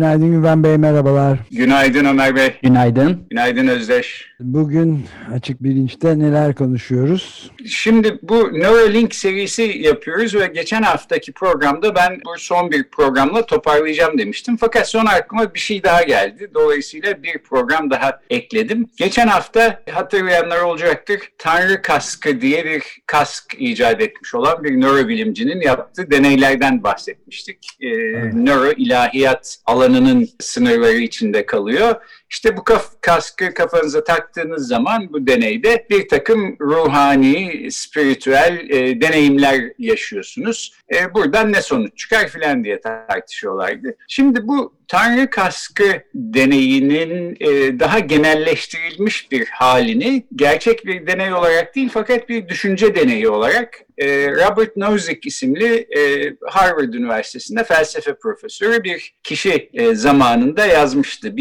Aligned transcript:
Günaydın 0.00 0.30
Güven 0.30 0.64
Bey, 0.64 0.76
merhabalar. 0.76 1.38
Günaydın 1.50 2.04
Ömer 2.04 2.36
Bey. 2.36 2.54
Günaydın. 2.62 3.26
Günaydın 3.30 3.66
Özdeş. 3.66 4.30
Bugün 4.40 5.04
Açık 5.34 5.62
Bilinç'te 5.62 6.18
neler 6.18 6.54
konuşuyoruz? 6.54 7.50
Şimdi 7.66 8.18
bu 8.22 8.52
Neuralink 8.52 9.14
serisi 9.14 9.62
yapıyoruz 9.62 10.34
ve 10.34 10.46
geçen 10.46 10.82
haftaki 10.82 11.32
programda 11.32 11.94
ben 11.94 12.20
bu 12.26 12.38
son 12.38 12.70
bir 12.70 12.84
programla 12.84 13.46
toparlayacağım 13.46 14.18
demiştim. 14.18 14.56
Fakat 14.56 14.88
sonra 14.88 15.10
aklıma 15.10 15.54
bir 15.54 15.58
şey 15.58 15.82
daha 15.82 16.02
geldi. 16.02 16.50
Dolayısıyla 16.54 17.22
bir 17.22 17.38
program 17.38 17.90
daha 17.90 18.20
ekledim. 18.30 18.88
Geçen 18.96 19.28
hafta 19.28 19.82
hatırlayanlar 19.90 20.60
olacaktır. 20.60 21.20
Tanrı 21.38 21.82
kaskı 21.82 22.40
diye 22.40 22.64
bir 22.64 22.82
kask 23.06 23.54
icat 23.58 24.00
etmiş 24.00 24.34
olan 24.34 24.64
bir 24.64 24.80
nörobilimcinin 24.80 25.60
yaptığı 25.60 26.10
deneylerden 26.10 26.82
bahsetmiştik. 26.82 27.66
Ee, 27.80 27.88
evet. 27.88 28.34
Nöro 28.34 28.72
ilahiyat 28.72 29.56
alanının 29.90 30.28
sınırları 30.40 30.98
içinde 30.98 31.46
kalıyor. 31.46 31.96
İşte 32.30 32.56
bu 32.56 32.64
kaf 32.64 32.90
kaskı 33.00 33.54
kafanıza 33.54 34.04
taktığınız 34.04 34.68
zaman 34.68 35.12
bu 35.12 35.26
deneyde 35.26 35.86
bir 35.90 36.08
takım 36.08 36.56
ruhani, 36.60 37.68
spiritüel 37.70 38.70
e, 38.70 39.00
deneyimler 39.00 39.60
yaşıyorsunuz. 39.78 40.74
E, 40.94 41.14
buradan 41.14 41.52
ne 41.52 41.62
sonuç 41.62 41.98
çıkar 41.98 42.28
filan 42.28 42.64
diye 42.64 42.80
tartışıyorlardı. 42.80 43.96
Şimdi 44.08 44.48
bu 44.48 44.80
Tanrı 44.90 45.30
kaskı 45.30 46.02
deneyinin 46.14 47.36
e, 47.40 47.80
daha 47.80 47.98
genelleştirilmiş 47.98 49.30
bir 49.30 49.46
halini 49.46 50.26
gerçek 50.36 50.86
bir 50.86 51.06
deney 51.06 51.34
olarak 51.34 51.76
değil 51.76 51.90
fakat 51.92 52.28
bir 52.28 52.48
düşünce 52.48 52.94
deneyi 52.94 53.28
olarak 53.28 53.80
e, 53.98 54.30
Robert 54.30 54.76
Nozick 54.76 55.26
isimli 55.26 55.86
e, 55.96 56.32
Harvard 56.46 56.94
Üniversitesi'nde 56.94 57.64
felsefe 57.64 58.14
profesörü 58.14 58.84
bir 58.84 59.14
kişi 59.22 59.70
e, 59.72 59.94
zamanında 59.94 60.66
yazmıştı. 60.66 61.36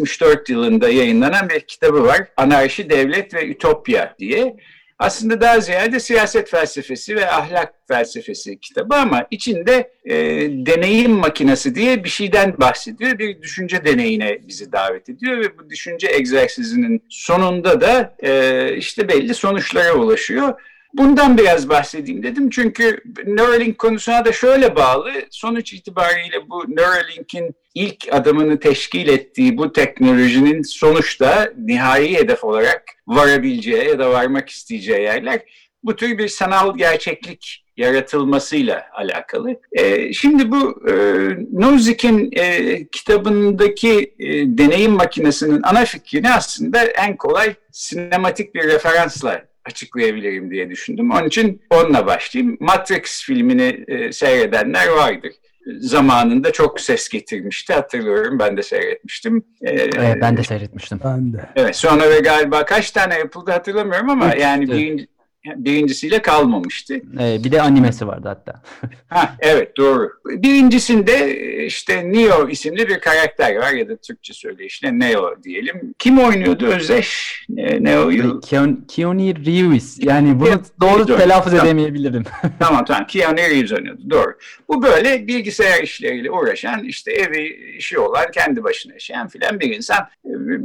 1974 0.00 0.48
yılında 0.48 0.88
yayınlanan 0.88 1.48
bir 1.48 1.60
kitabı 1.60 2.04
var. 2.04 2.28
Anarşi, 2.36 2.90
Devlet 2.90 3.34
ve 3.34 3.48
Ütopya 3.48 4.14
diye 4.18 4.56
aslında 4.98 5.40
daha 5.40 5.60
ziyade 5.60 6.00
siyaset 6.00 6.50
felsefesi 6.50 7.16
ve 7.16 7.30
ahlak 7.30 7.74
felsefesi 7.88 8.60
kitabı 8.60 8.94
ama 8.94 9.26
içinde 9.30 9.92
e, 10.04 10.16
deneyim 10.66 11.12
makinesi 11.12 11.74
diye 11.74 12.04
bir 12.04 12.08
şeyden 12.08 12.54
bahsediyor. 12.58 13.18
Bir 13.18 13.42
düşünce 13.42 13.84
deneyine 13.84 14.38
bizi 14.48 14.72
davet 14.72 15.08
ediyor 15.08 15.38
ve 15.38 15.58
bu 15.58 15.70
düşünce 15.70 16.08
egzersizinin 16.08 17.04
sonunda 17.08 17.80
da 17.80 18.16
e, 18.22 18.74
işte 18.76 19.08
belli 19.08 19.34
sonuçlara 19.34 19.94
ulaşıyor. 19.94 20.60
Bundan 20.94 21.38
biraz 21.38 21.68
bahsedeyim 21.68 22.22
dedim 22.22 22.50
çünkü 22.50 23.00
Neuralink 23.26 23.78
konusuna 23.78 24.24
da 24.24 24.32
şöyle 24.32 24.76
bağlı. 24.76 25.12
Sonuç 25.30 25.72
itibariyle 25.72 26.50
bu 26.50 26.64
Neuralink'in 26.68 27.54
ilk 27.74 28.12
adımını 28.12 28.60
teşkil 28.60 29.08
ettiği 29.08 29.56
bu 29.56 29.72
teknolojinin 29.72 30.62
sonuçta 30.62 31.52
nihai 31.58 32.14
hedef 32.14 32.44
olarak 32.44 32.82
varabileceği 33.06 33.88
ya 33.88 33.98
da 33.98 34.10
varmak 34.10 34.48
isteyeceği 34.48 35.02
yerler 35.02 35.40
bu 35.82 35.96
tür 35.96 36.18
bir 36.18 36.28
sanal 36.28 36.76
gerçeklik 36.76 37.64
yaratılmasıyla 37.76 38.86
alakalı. 38.94 39.60
E, 39.72 40.12
şimdi 40.12 40.50
bu 40.50 40.82
e, 40.88 40.94
Nozick'in 41.52 42.30
e, 42.32 42.86
kitabındaki 42.92 44.14
e, 44.18 44.28
deneyim 44.58 44.92
makinesinin 44.92 45.60
ana 45.62 45.84
fikrini 45.84 46.32
aslında 46.32 46.84
en 46.84 47.16
kolay 47.16 47.54
sinematik 47.72 48.54
bir 48.54 48.62
referansla 48.62 49.49
açıklayabilirim 49.64 50.50
diye 50.50 50.70
düşündüm. 50.70 51.10
Onun 51.10 51.26
için 51.26 51.62
onunla 51.70 52.06
başlayayım. 52.06 52.56
Matrix 52.60 53.24
filmini 53.24 53.84
e, 53.88 54.12
seyredenler 54.12 54.88
vardır. 54.88 55.32
Zamanında 55.78 56.52
çok 56.52 56.80
ses 56.80 57.08
getirmişti 57.08 57.72
hatırlıyorum. 57.72 58.38
Ben 58.38 58.56
de 58.56 58.62
seyretmiştim. 58.62 59.44
Ee, 59.62 59.70
evet, 59.70 60.16
ben 60.20 60.36
de 60.36 60.42
seyretmiştim. 60.42 61.00
Ben 61.04 61.32
de. 61.32 61.46
Evet 61.56 61.76
sonra 61.76 62.10
ve 62.10 62.18
galiba 62.18 62.64
kaç 62.64 62.90
tane 62.90 63.18
yapıldı 63.18 63.50
hatırlamıyorum 63.50 64.10
ama 64.10 64.26
evet, 64.28 64.40
yani 64.40 64.68
birinci, 64.68 65.06
birincisiyle 65.44 66.22
kalmamıştı. 66.22 66.94
Ee, 67.20 67.44
bir 67.44 67.52
de 67.52 67.62
animesi 67.62 68.06
vardı 68.06 68.28
hatta. 68.28 68.62
ha, 69.08 69.36
evet 69.40 69.76
doğru. 69.76 70.10
Birincisinde 70.24 71.36
işte 71.66 72.12
Neo 72.12 72.48
isimli 72.48 72.88
bir 72.88 73.00
karakter 73.00 73.56
var 73.56 73.72
ya 73.72 73.88
da 73.88 73.96
Türkçe 73.96 74.32
söyleyişle 74.34 74.98
Neo 74.98 75.42
diyelim. 75.42 75.94
Kim 75.98 76.18
oynuyordu 76.18 76.66
Özdeş 76.66 77.40
Neo'yu? 77.80 78.40
Keanu, 78.40 78.78
Keanu 78.88 79.20
Reeves. 79.20 79.98
Yani 80.02 80.40
bunu 80.40 80.48
evet, 80.48 80.60
doğru 80.80 81.08
doğru. 81.08 81.18
telaffuz 81.18 81.52
tamam. 81.52 81.66
edemeyebilirim. 81.66 82.24
tamam 82.58 82.84
tamam 82.84 83.06
Keanu 83.06 83.36
Reeves 83.36 83.72
oynuyordu 83.72 84.02
doğru. 84.10 84.32
Bu 84.68 84.82
böyle 84.82 85.26
bilgisayar 85.26 85.82
işleriyle 85.82 86.30
uğraşan 86.30 86.84
işte 86.84 87.12
evi 87.12 87.74
işi 87.78 87.98
olan 87.98 88.30
kendi 88.34 88.64
başına 88.64 88.92
yaşayan 88.92 89.28
filan 89.28 89.60
bir 89.60 89.76
insan. 89.76 89.98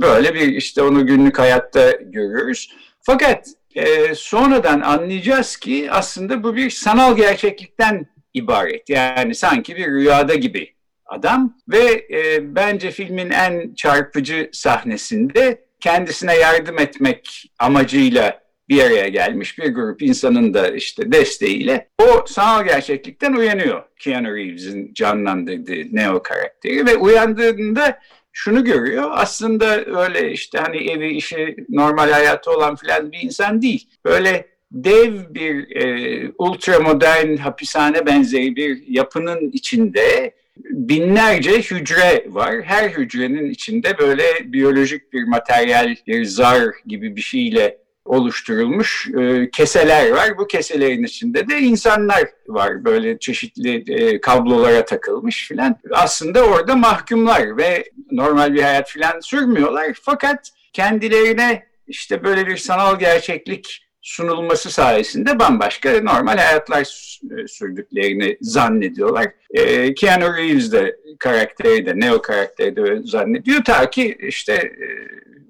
Böyle 0.02 0.36
bir 0.36 0.48
işte 0.48 0.82
onu 0.82 1.08
günlük 1.08 1.40
hayatta 1.40 1.92
görüyoruz. 1.92 2.72
Fakat 3.02 3.48
e, 3.76 4.16
sonradan 4.16 4.82
anlayacağız 4.82 5.58
ki 5.58 5.88
aslında 5.92 6.44
bu 6.44 6.56
bir 6.56 6.70
sanal 6.70 7.18
gerçeklikten 7.18 8.06
ibaret. 8.34 8.90
Yani 8.90 9.36
sanki 9.36 9.76
bir 9.76 9.88
rüyada 9.88 10.36
gibi 10.36 10.76
adam 11.06 11.58
ve 11.68 12.08
e, 12.12 12.56
bence 12.56 12.92
filmin 12.92 13.30
en 13.30 13.74
çarpıcı 13.74 14.50
sahnesinde 14.54 15.66
kendisine 15.80 16.36
yardım 16.36 16.80
etmek 16.80 17.52
amacıyla 17.60 18.46
bir 18.70 18.84
araya 18.84 19.08
gelmiş 19.08 19.58
bir 19.58 19.74
grup 19.74 20.02
insanın 20.02 20.54
da 20.54 20.68
işte 20.68 21.12
desteğiyle 21.12 21.90
o 22.02 22.26
sanal 22.28 22.66
gerçeklikten 22.66 23.34
uyanıyor. 23.34 23.84
Keanu 24.00 24.36
Reeves'in 24.36 24.94
canlandırdığı 24.94 25.96
Neo 25.96 26.24
karakteri 26.24 26.86
ve 26.86 26.98
uyandığında 26.98 28.00
şunu 28.36 28.64
görüyor. 28.64 29.10
Aslında 29.14 29.86
öyle 29.86 30.32
işte 30.32 30.58
hani 30.58 30.92
evi 30.92 31.10
işi 31.10 31.56
normal 31.70 32.12
hayatı 32.12 32.52
olan 32.52 32.76
filan 32.76 33.12
bir 33.12 33.20
insan 33.22 33.62
değil. 33.62 33.90
Böyle 34.06 34.48
dev 34.72 35.14
bir 35.30 35.76
e, 35.76 36.32
ultramodern 36.38 37.36
hapishane 37.38 38.06
benzeri 38.06 38.56
bir 38.56 38.84
yapının 38.88 39.52
içinde 39.52 40.34
binlerce 40.58 41.52
hücre 41.62 42.26
var. 42.28 42.62
Her 42.64 42.90
hücrenin 42.90 43.50
içinde 43.50 43.98
böyle 43.98 44.24
biyolojik 44.54 45.14
bir 45.14 45.24
materyal, 45.24 45.96
bir 46.08 46.26
zar 46.26 46.64
gibi 46.86 47.16
bir 47.16 47.22
şeyle 47.22 47.78
oluşturulmuş 48.06 49.08
e, 49.20 49.50
keseler 49.50 50.12
var. 50.12 50.38
Bu 50.38 50.48
keselerin 50.48 51.04
içinde 51.04 51.48
de 51.50 51.60
insanlar 51.60 52.24
var. 52.48 52.86
Böyle 52.86 53.20
çeşitli 53.20 53.84
e, 53.94 54.22
kablolara 54.22 54.86
takılmış 54.86 55.48
filan. 55.48 55.76
Aslında 55.92 56.44
orada 56.44 56.76
mahkumlar 56.76 57.58
ve 57.58 57.92
normal 58.12 58.54
bir 58.54 58.62
hayat 58.62 58.90
filan 58.90 59.20
sürmüyorlar. 59.20 60.00
Fakat 60.02 60.52
kendilerine 60.74 61.66
işte 61.88 62.24
böyle 62.24 62.48
bir 62.48 62.58
sanal 62.58 63.00
gerçeklik 63.00 63.85
sunulması 64.06 64.72
sayesinde 64.72 65.40
bambaşka 65.40 65.92
normal 65.92 66.38
hayatlar 66.38 66.82
e, 66.82 67.48
sürdüklerini 67.48 68.38
zannediyorlar. 68.42 69.28
E, 69.52 69.94
Keanu 69.94 70.38
Reeves 70.38 70.72
de 70.72 70.98
karakteri 71.20 71.86
de, 71.86 72.00
Neo 72.00 72.22
karakteri 72.22 72.76
de 72.76 73.02
zannediyor. 73.04 73.64
Ta 73.64 73.90
ki 73.90 74.18
işte 74.20 74.54
e, 74.54 74.88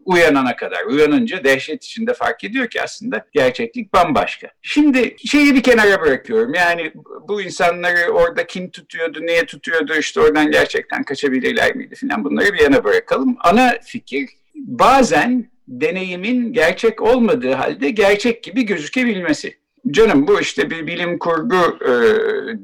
uyanana 0.05 0.55
kadar. 0.55 0.85
Uyanınca 0.85 1.43
dehşet 1.43 1.83
içinde 1.83 2.13
fark 2.13 2.43
ediyor 2.43 2.67
ki 2.67 2.81
aslında 2.81 3.25
gerçeklik 3.33 3.93
bambaşka. 3.93 4.47
Şimdi 4.61 5.15
şeyi 5.25 5.55
bir 5.55 5.63
kenara 5.63 6.01
bırakıyorum. 6.01 6.53
Yani 6.53 6.91
bu 7.27 7.41
insanları 7.41 8.11
orada 8.11 8.47
kim 8.47 8.71
tutuyordu, 8.71 9.21
niye 9.21 9.45
tutuyordu, 9.45 9.93
işte 9.99 10.21
oradan 10.21 10.51
gerçekten 10.51 11.03
kaçabilirler 11.03 11.75
miydi 11.75 11.95
falan 11.95 12.23
bunları 12.23 12.53
bir 12.53 12.59
yana 12.59 12.83
bırakalım. 12.83 13.37
Ana 13.39 13.73
fikir 13.83 14.29
bazen 14.55 15.54
deneyimin 15.67 16.53
gerçek 16.53 17.01
olmadığı 17.01 17.53
halde 17.53 17.89
gerçek 17.89 18.43
gibi 18.43 18.65
gözükebilmesi. 18.65 19.57
Canım 19.91 20.27
bu 20.27 20.41
işte 20.41 20.69
bir 20.69 20.87
bilim 20.87 21.19
kurgu 21.19 21.79
e, 21.85 21.93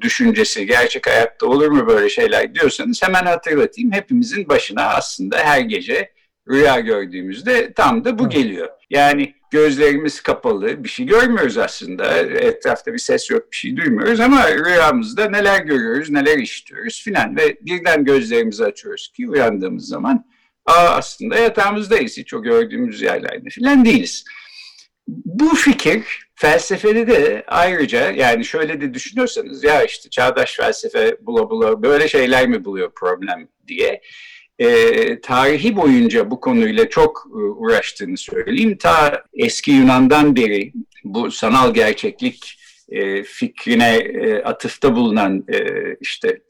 düşüncesi, 0.01 0.65
gerçek 0.65 1.07
hayatta 1.07 1.45
olur 1.45 1.67
mu 1.67 1.87
böyle 1.87 2.09
şeyler 2.09 2.55
diyorsanız 2.55 3.03
hemen 3.03 3.25
hatırlatayım. 3.25 3.91
Hepimizin 3.91 4.49
başına 4.49 4.83
aslında 4.83 5.37
her 5.37 5.59
gece 5.59 6.11
rüya 6.49 6.79
gördüğümüzde 6.79 7.73
tam 7.73 8.05
da 8.05 8.19
bu 8.19 8.29
geliyor. 8.29 8.69
Yani 8.89 9.33
gözlerimiz 9.51 10.21
kapalı 10.21 10.83
bir 10.83 10.89
şey 10.89 11.05
görmüyoruz 11.05 11.57
aslında. 11.57 12.17
Etrafta 12.17 12.93
bir 12.93 12.97
ses 12.97 13.29
yok 13.29 13.51
bir 13.51 13.57
şey 13.57 13.77
duymuyoruz 13.77 14.19
ama 14.19 14.51
rüyamızda 14.51 15.29
neler 15.29 15.59
görüyoruz 15.59 16.09
neler 16.09 16.37
işitiyoruz 16.37 17.03
filan 17.03 17.37
ve 17.37 17.57
birden 17.61 18.05
gözlerimizi 18.05 18.65
açıyoruz 18.65 19.11
ki 19.15 19.29
uyandığımız 19.29 19.87
zaman 19.87 20.25
Aa, 20.65 20.89
aslında 20.89 21.35
yatağımızdayız 21.35 22.17
hiç 22.17 22.33
o 22.33 22.43
gördüğümüz 22.43 23.01
yerlerde 23.01 23.49
filan 23.49 23.85
değiliz. 23.85 24.25
Bu 25.07 25.55
fikir 25.55 26.03
felsefede 26.35 27.07
de 27.07 27.43
ayrıca 27.47 28.11
yani 28.11 28.45
şöyle 28.45 28.81
de 28.81 28.93
düşünüyorsanız 28.93 29.63
ya 29.63 29.83
işte 29.83 30.09
çağdaş 30.09 30.55
felsefe 30.55 31.17
bula 31.21 31.49
bula 31.49 31.83
böyle 31.83 32.07
şeyler 32.07 32.47
mi 32.47 32.65
buluyor 32.65 32.91
problem 32.95 33.47
diye 33.67 34.01
e, 34.59 35.21
tarihi 35.21 35.75
boyunca 35.75 36.31
bu 36.31 36.39
konuyla 36.39 36.89
çok 36.89 37.27
e, 37.31 37.37
uğraştığını 37.37 38.17
söyleyeyim. 38.17 38.77
Ta 38.77 39.23
eski 39.33 39.71
Yunan'dan 39.71 40.35
beri 40.35 40.73
bu 41.03 41.31
sanal 41.31 41.73
gerçeklik 41.73 42.59
e, 42.89 43.23
fikrine 43.23 43.95
e, 43.95 44.43
atıfta 44.43 44.95
bulunan 44.95 45.45
e, 45.53 45.59
işte 46.01 46.41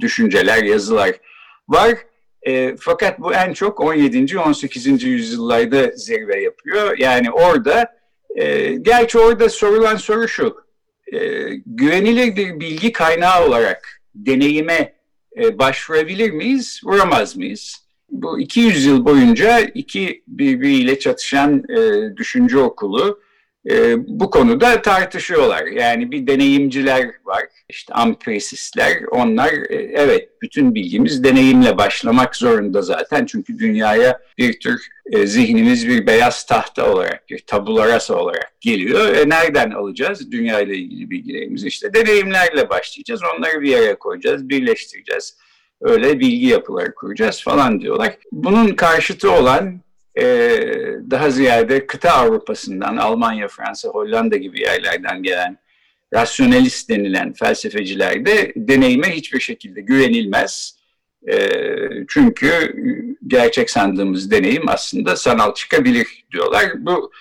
düşünceler, 0.00 0.62
yazılar 0.62 1.10
var. 1.68 1.94
E, 2.46 2.76
fakat 2.76 3.20
bu 3.20 3.34
en 3.34 3.52
çok 3.52 3.80
17. 3.80 4.38
18. 4.38 5.02
yüzyıllarda 5.02 5.90
zirve 5.94 6.42
yapıyor. 6.42 6.98
Yani 6.98 7.30
orada, 7.30 7.96
e, 8.36 8.72
gerçi 8.74 9.18
orada 9.18 9.48
sorulan 9.48 9.96
soru 9.96 10.28
şu, 10.28 10.56
e, 11.12 11.18
güvenilir 11.66 12.36
bir 12.36 12.60
bilgi 12.60 12.92
kaynağı 12.92 13.46
olarak 13.46 14.00
deneyime 14.14 14.94
e, 15.36 15.58
başvurabilir 15.58 16.30
miyiz, 16.30 16.80
vuramaz 16.84 17.36
mıyız? 17.36 17.76
Bu 18.10 18.40
200 18.40 18.86
yıl 18.86 19.04
boyunca 19.04 19.60
iki 19.60 20.22
birbiriyle 20.26 20.98
çatışan 20.98 21.64
e, 21.68 22.16
düşünce 22.16 22.58
okulu 22.58 23.20
e, 23.70 23.94
bu 24.06 24.30
konuda 24.30 24.82
tartışıyorlar. 24.82 25.66
Yani 25.66 26.10
bir 26.10 26.26
deneyimciler 26.26 27.10
var, 27.24 27.42
işte 27.68 27.94
ampirisistler, 27.94 29.02
onlar 29.10 29.52
e, 29.52 29.74
evet 29.74 30.28
bütün 30.42 30.74
bilgimiz 30.74 31.24
deneyimle 31.24 31.78
başlamak 31.78 32.36
zorunda 32.36 32.82
zaten. 32.82 33.26
Çünkü 33.26 33.58
dünyaya 33.58 34.18
bir 34.38 34.60
tür 34.60 34.88
e, 35.12 35.26
zihnimiz 35.26 35.88
bir 35.88 36.06
beyaz 36.06 36.46
tahta 36.46 36.92
olarak, 36.92 37.28
bir 37.30 37.38
tabularasa 37.38 38.14
olarak 38.14 38.52
geliyor. 38.60 39.16
E, 39.16 39.28
nereden 39.28 39.70
alacağız 39.70 40.32
dünya 40.32 40.60
ilgili 40.60 41.10
bilgilerimizi? 41.10 41.68
İşte 41.68 41.94
deneyimlerle 41.94 42.70
başlayacağız, 42.70 43.20
onları 43.36 43.60
bir 43.60 43.68
yere 43.68 43.94
koyacağız, 43.94 44.48
birleştireceğiz. 44.48 45.36
Öyle 45.80 46.20
bilgi 46.20 46.46
yapıları 46.46 46.94
kuracağız 46.94 47.42
falan 47.42 47.80
diyorlar. 47.80 48.16
Bunun 48.32 48.68
karşıtı 48.68 49.30
olan 49.32 49.80
e, 50.18 50.24
daha 51.10 51.30
ziyade 51.30 51.86
kıta 51.86 52.10
Avrupa'sından, 52.12 52.96
Almanya, 52.96 53.48
Fransa, 53.48 53.88
Hollanda 53.88 54.36
gibi 54.36 54.60
yerlerden 54.60 55.22
gelen 55.22 55.58
rasyonalist 56.14 56.88
denilen 56.88 57.32
felsefeciler 57.32 58.26
de 58.26 58.52
deneyime 58.56 59.10
hiçbir 59.10 59.40
şekilde 59.40 59.80
güvenilmez. 59.80 60.80
E, 61.30 61.48
çünkü 62.08 62.74
gerçek 63.26 63.70
sandığımız 63.70 64.30
deneyim 64.30 64.68
aslında 64.68 65.16
sanal 65.16 65.54
çıkabilir 65.54 66.24
diyorlar. 66.32 66.72
Bu 66.76 67.12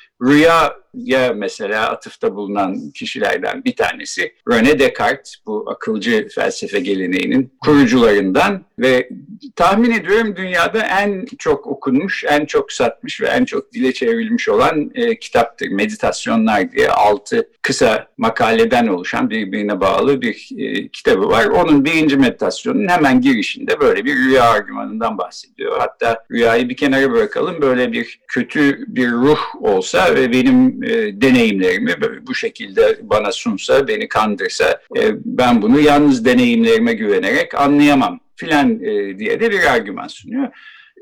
rüyaya 0.96 1.34
mesela 1.34 1.90
atıfta 1.90 2.36
bulunan 2.36 2.92
kişilerden 2.92 3.64
bir 3.64 3.76
tanesi 3.76 4.34
René 4.48 4.80
Descartes 4.80 5.36
bu 5.46 5.66
akılcı 5.70 6.28
felsefe 6.36 6.80
geleneğinin 6.80 7.54
kurucularından 7.62 8.66
ve 8.80 9.10
tahmin 9.56 9.92
ediyorum 9.92 10.36
dünyada 10.36 10.82
en 10.82 11.26
çok 11.38 11.68
okunmuş, 11.68 12.24
en 12.28 12.46
çok 12.46 12.72
satmış 12.72 13.22
ve 13.22 13.28
en 13.28 13.46
çok 13.46 13.74
dile 13.74 13.94
çevrilmiş 13.94 14.50
olan 14.50 14.92
e, 14.96 15.20
kitaptır. 15.20 15.68
Meditasyonlar 15.68 16.72
diye 16.72 16.90
altı 16.90 17.50
kısa 17.62 18.08
makaleden 18.18 18.88
oluşan 18.88 19.30
birbirine 19.30 19.82
bağlı 19.82 20.22
bir 20.22 20.50
e, 20.58 20.88
kitabı 20.88 21.30
var. 21.30 21.46
Onun 21.46 21.86
birinci 21.86 22.18
meditasyonun 22.18 22.88
hemen 22.88 23.22
girişinde 23.22 23.80
böyle 23.80 24.06
bir 24.06 24.16
rüya 24.16 24.44
argümanından 24.44 25.18
bahsediyor. 25.18 25.80
Hatta 25.80 26.26
rüyayı 26.32 26.70
bir 26.70 26.78
kenara 26.78 27.12
bırakalım 27.12 27.62
böyle 27.62 27.92
bir 27.92 28.20
kötü 28.28 28.86
bir 28.88 29.12
ruh 29.12 29.40
olsa 29.62 30.16
ve 30.16 30.32
benim 30.32 30.79
e, 30.84 31.22
deneyimlerimi 31.22 31.96
bu 32.28 32.36
şekilde 32.36 33.00
bana 33.02 33.32
sunsa, 33.32 33.88
beni 33.88 34.08
kandırsa 34.08 34.82
e, 34.98 35.02
ben 35.26 35.62
bunu 35.62 35.80
yalnız 35.80 36.26
deneyimlerime 36.26 36.94
güvenerek 36.94 37.56
anlayamam 37.56 38.20
filan 38.36 38.84
e, 38.84 39.20
diye 39.20 39.40
de 39.40 39.52
bir 39.52 39.74
argüman 39.74 40.08
sunuyor. 40.08 40.48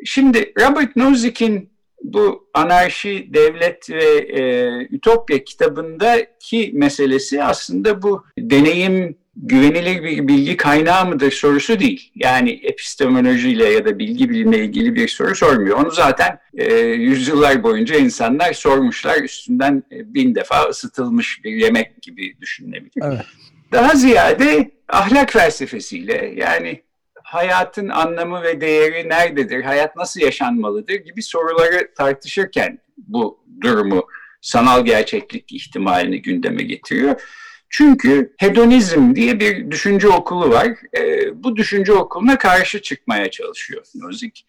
Şimdi 0.06 0.53
Robert 0.59 0.95
Nozick'in 0.95 1.69
bu 2.03 2.50
anarşi, 2.53 3.29
devlet 3.33 3.89
ve 3.89 4.18
e, 4.18 4.71
ütopya 4.91 5.44
kitabındaki 5.44 6.71
meselesi 6.74 7.44
aslında 7.44 8.01
bu 8.01 8.24
deneyim 8.39 9.18
güvenilir 9.44 10.04
bir 10.04 10.28
bilgi 10.28 10.57
kaynağı 10.57 11.06
mıdır 11.06 11.31
sorusu 11.31 11.80
değil. 11.80 12.12
Yani 12.16 12.51
epistemolojiyle 12.51 13.66
ya 13.66 13.86
da 13.86 14.00
bilgi 14.00 14.30
bilimle 14.30 14.60
ilgili 14.60 14.95
bir 14.95 15.07
soru 15.07 15.36
sormuyor. 15.36 15.78
Onu 15.78 15.92
zaten 15.92 16.39
e, 16.57 16.74
yüzyıllar 16.78 17.63
boyunca 17.63 17.95
insanlar 17.95 18.54
sormuşlar. 18.54 19.22
Üstünden 19.22 19.84
e, 19.92 20.13
bin 20.13 20.36
defa 20.36 20.63
ısıtılmış 20.63 21.44
bir 21.44 21.51
yemek 21.51 22.01
gibi 22.01 22.38
düşünülebilir. 22.42 23.04
Evet. 23.04 23.25
Daha 23.72 23.95
ziyade 23.95 24.72
ahlak 24.89 25.31
felsefesiyle 25.31 26.34
yani 26.36 26.81
hayatın 27.24 27.89
anlamı 27.89 28.44
ve 28.44 28.62
değeri 28.62 29.10
nerededir, 29.10 29.63
hayat 29.63 29.95
nasıl 29.95 30.22
yaşanmalıdır 30.22 30.95
gibi 30.95 31.24
soruları 31.24 31.94
tartışırken 31.98 32.80
bu 32.98 33.39
durumu 33.62 34.07
sanal 34.42 34.86
gerçeklik 34.86 35.51
ihtimalini 35.51 36.22
gündeme 36.22 36.63
getiriyor. 36.63 37.22
Çünkü 37.69 38.34
hedonizm 38.38 39.16
diye 39.16 39.40
bir 39.40 39.72
düşünce 39.72 40.08
okulu 40.08 40.50
var. 40.50 40.68
E, 40.98 41.30
bu 41.44 41.56
düşünce 41.56 41.94
okuluna 41.94 42.38
karşı 42.38 42.81
çıkmaya 42.81 43.31
çalışıyor 43.31 43.86
Nozick. 43.96 44.46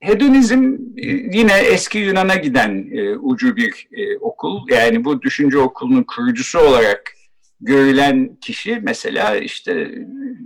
Hedonizm 0.00 0.74
e, 0.96 1.06
yine 1.38 1.58
eski 1.58 1.98
Yunan'a 1.98 2.36
giden 2.36 2.88
e, 2.92 3.16
ucu 3.16 3.56
bir 3.56 3.88
e, 3.92 4.18
okul. 4.18 4.60
Yani 4.70 5.04
bu 5.04 5.22
düşünce 5.22 5.58
okulunun 5.58 6.02
kurucusu 6.02 6.58
olarak 6.58 7.12
görülen 7.60 8.36
kişi 8.40 8.80
mesela 8.82 9.36
işte 9.36 9.72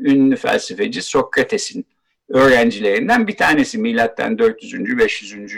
ünlü 0.01 0.37
felsefeci 0.37 1.03
Sokrates'in 1.03 1.87
öğrencilerinden 2.29 3.29
bir 3.29 3.37
tanesi. 3.37 3.79
Milattan 3.79 4.39
400. 4.39 4.99
500. 4.99 5.55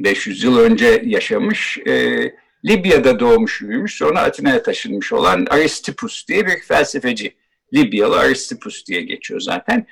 500 0.00 0.44
yıl 0.44 0.58
önce 0.58 1.02
yaşamış. 1.04 1.78
E, 1.78 2.22
Libya'da 2.64 3.20
doğmuş 3.20 3.62
büyümüş 3.62 3.94
sonra 3.94 4.20
Atina'ya 4.20 4.62
taşınmış 4.62 5.12
olan 5.12 5.46
Aristippus 5.50 6.28
diye 6.28 6.46
bir 6.46 6.60
felsefeci. 6.60 7.34
Libyalı 7.74 8.18
Aristippus 8.18 8.86
diye 8.86 9.02
geçiyor 9.02 9.40
zaten. 9.40 9.86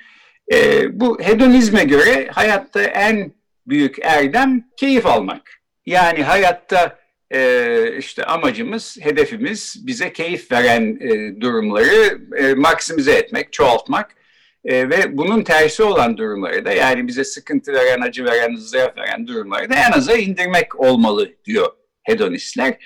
E, 0.53 0.83
bu 0.99 1.19
hedonizme 1.21 1.83
göre 1.83 2.27
hayatta 2.31 2.83
en 2.83 3.31
büyük 3.67 3.99
erdem 4.01 4.63
keyif 4.77 5.05
almak. 5.05 5.61
Yani 5.85 6.23
hayatta 6.23 6.99
e, 7.31 7.97
işte 7.97 8.23
amacımız, 8.23 8.97
hedefimiz 9.01 9.87
bize 9.87 10.13
keyif 10.13 10.51
veren 10.51 10.97
e, 11.01 11.41
durumları 11.41 12.19
e, 12.37 12.53
maksimize 12.53 13.11
etmek, 13.11 13.53
çoğaltmak 13.53 14.15
e, 14.65 14.89
ve 14.89 15.17
bunun 15.17 15.43
tersi 15.43 15.83
olan 15.83 16.17
durumları 16.17 16.65
da 16.65 16.71
yani 16.71 17.07
bize 17.07 17.23
sıkıntı 17.23 17.73
veren, 17.73 18.01
acı 18.01 18.25
veren, 18.25 18.53
ızdırap 18.53 18.97
veren 18.97 19.27
durumları 19.27 19.69
da 19.69 19.75
en 19.75 19.91
aza 19.91 20.13
indirmek 20.13 20.79
olmalı 20.79 21.31
diyor 21.45 21.76
hedonistler. 22.07 22.77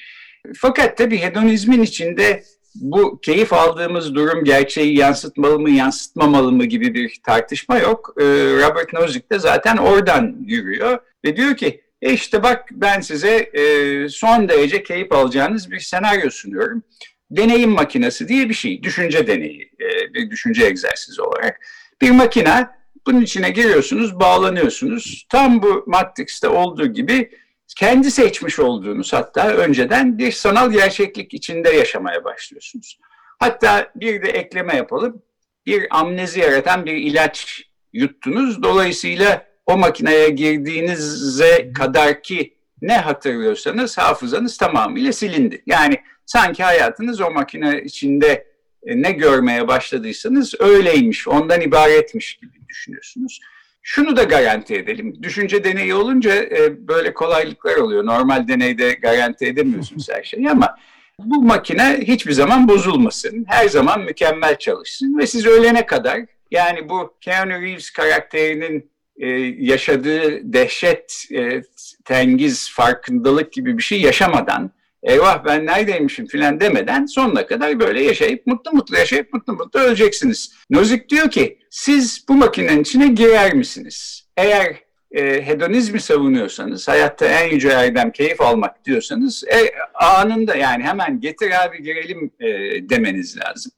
Fakat 0.56 0.98
tabii 0.98 1.18
hedonizmin 1.18 1.82
içinde 1.82 2.44
bu 2.76 3.20
keyif 3.22 3.54
aldığımız 3.54 4.16
durum 4.16 4.44
gerçeği 4.44 4.98
yansıtmalı 4.98 5.60
mı, 5.60 5.70
yansıtmamalı 5.70 6.52
mı 6.52 6.66
gibi 6.66 6.94
bir 6.94 7.22
tartışma 7.26 7.78
yok. 7.78 8.14
Ee, 8.20 8.24
Robert 8.56 8.94
Nozick 8.94 9.32
de 9.32 9.40
zaten 9.40 9.78
oradan 9.78 10.36
yürüyor 10.46 11.00
ve 11.26 11.38
diyor 11.38 11.56
ki 11.56 11.82
e 12.02 12.14
işte 12.14 12.44
bak 12.44 12.70
ben 12.72 13.02
size 13.02 13.38
e, 13.38 14.10
son 14.10 14.50
derece 14.50 14.84
keyif 14.84 15.12
alacağınız 15.12 15.72
bir 15.72 15.80
senaryo 15.80 16.30
sunuyorum. 16.30 16.84
Deneyim 17.32 17.70
makinesi 17.70 18.28
diye 18.28 18.50
bir 18.50 18.54
şey, 18.54 18.84
düşünce 18.84 19.28
deneyi, 19.28 19.72
e, 19.82 20.14
bir 20.14 20.32
düşünce 20.32 20.66
egzersizi 20.66 21.22
olarak. 21.22 21.60
Bir 22.02 22.12
makine, 22.12 22.68
bunun 23.08 23.22
içine 23.22 23.50
giriyorsunuz, 23.50 24.20
bağlanıyorsunuz. 24.20 25.26
Tam 25.30 25.62
bu 25.62 25.84
Matrix'te 25.88 26.48
olduğu 26.48 26.88
gibi 26.88 27.32
kendi 27.78 28.12
seçmiş 28.12 28.60
olduğunuz 28.60 29.14
hatta 29.14 29.48
önceden 29.48 30.18
bir 30.18 30.32
sanal 30.32 30.72
gerçeklik 30.72 31.34
içinde 31.34 31.70
yaşamaya 31.70 32.24
başlıyorsunuz. 32.24 33.00
Hatta 33.40 33.92
bir 33.96 34.22
de 34.22 34.30
ekleme 34.30 34.76
yapalım. 34.76 35.22
Bir 35.66 35.88
amnezi 36.00 36.40
yaratan 36.40 36.86
bir 36.86 36.94
ilaç 36.94 37.64
yuttunuz. 37.94 38.64
Dolayısıyla 38.64 39.46
o 39.66 39.78
makineye 39.78 40.30
girdiğinize 40.30 41.74
kadar 41.74 42.24
ki 42.24 42.58
ne 42.82 42.98
hatırlıyorsanız 42.98 43.98
hafızanız 43.98 44.58
tamamıyla 44.58 45.14
silindi. 45.14 45.64
Yani 45.66 45.98
sanki 46.26 46.64
hayatınız 46.64 47.22
o 47.22 47.32
makine 47.32 47.82
içinde 47.84 48.48
e, 48.84 49.02
ne 49.02 49.12
görmeye 49.12 49.68
başladıysanız 49.68 50.54
öyleymiş, 50.60 51.28
ondan 51.28 51.62
ibaretmiş 51.62 52.36
gibi 52.36 52.68
düşünüyorsunuz. 52.70 53.40
Şunu 53.82 54.16
da 54.16 54.24
garanti 54.24 54.76
edelim. 54.76 55.24
Düşünce 55.24 55.64
deneyi 55.64 55.94
olunca 55.94 56.36
e, 56.36 56.88
böyle 56.88 57.14
kolaylıklar 57.14 57.76
oluyor. 57.76 58.06
Normal 58.06 58.48
deneyde 58.48 58.94
garanti 58.94 59.46
edemiyorsunuz 59.46 60.10
her 60.10 60.24
şeyi 60.24 60.50
ama 60.50 60.76
bu 61.20 61.42
makine 61.42 62.00
hiçbir 62.02 62.32
zaman 62.32 62.68
bozulmasın. 62.68 63.46
Her 63.48 63.68
zaman 63.68 64.02
mükemmel 64.02 64.58
çalışsın 64.58 65.18
ve 65.18 65.28
siz 65.28 65.46
ölene 65.46 65.86
kadar 65.86 66.20
yani 66.52 66.90
bu 66.90 67.14
Keanu 67.22 67.52
Reeves 67.52 67.90
karakterinin 67.90 68.92
e, 69.18 69.28
yaşadığı 69.60 70.54
dehşet, 70.54 71.26
e, 71.34 71.62
tengiz, 72.06 72.72
farkındalık 72.72 73.54
gibi 73.54 73.78
bir 73.78 73.84
şey 73.84 74.02
yaşamadan 74.02 74.72
eyvah 75.04 75.46
ben 75.46 75.66
neredeymişim 75.66 76.28
filan 76.28 76.60
demeden 76.60 77.06
sonuna 77.06 77.46
kadar 77.46 77.80
böyle 77.80 78.04
yaşayıp 78.04 78.48
mutlu 78.48 78.72
mutlu 78.72 78.98
yaşayıp 78.98 79.34
mutlu 79.34 79.54
mutlu 79.54 79.80
öleceksiniz. 79.80 80.54
Nozick 80.70 81.10
diyor 81.10 81.32
ki 81.32 81.60
siz 81.70 82.26
bu 82.30 82.34
makinenin 82.34 82.82
içine 82.82 83.08
girer 83.08 83.54
misiniz? 83.54 84.28
Eğer 84.38 84.76
e, 85.12 85.46
hedonizmi 85.46 86.00
savunuyorsanız, 86.00 86.88
hayatta 86.88 87.26
en 87.26 87.52
yüce 87.52 87.70
erdem 87.70 88.12
keyif 88.12 88.42
almak 88.42 88.86
diyorsanız 88.86 89.44
e, 89.44 89.72
anında 89.94 90.56
yani 90.56 90.84
hemen 90.84 91.20
getir 91.20 91.66
abi 91.66 91.84
girelim 91.84 92.32
e, 92.40 92.50
demeniz 92.90 93.38
lazım. 93.38 93.72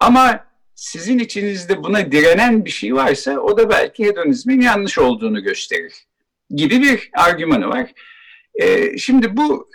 Ama 0.00 0.44
sizin 0.74 1.18
içinizde 1.18 1.82
buna 1.82 2.12
direnen 2.12 2.64
bir 2.64 2.70
şey 2.70 2.94
varsa 2.94 3.38
o 3.38 3.58
da 3.58 3.70
belki 3.70 4.04
hedonizmin 4.04 4.60
yanlış 4.60 4.98
olduğunu 4.98 5.42
gösterir 5.42 5.94
gibi 6.50 6.82
bir 6.82 7.10
argümanı 7.12 7.68
var. 7.68 7.92
E, 8.58 8.98
şimdi 8.98 9.36
bu 9.36 9.68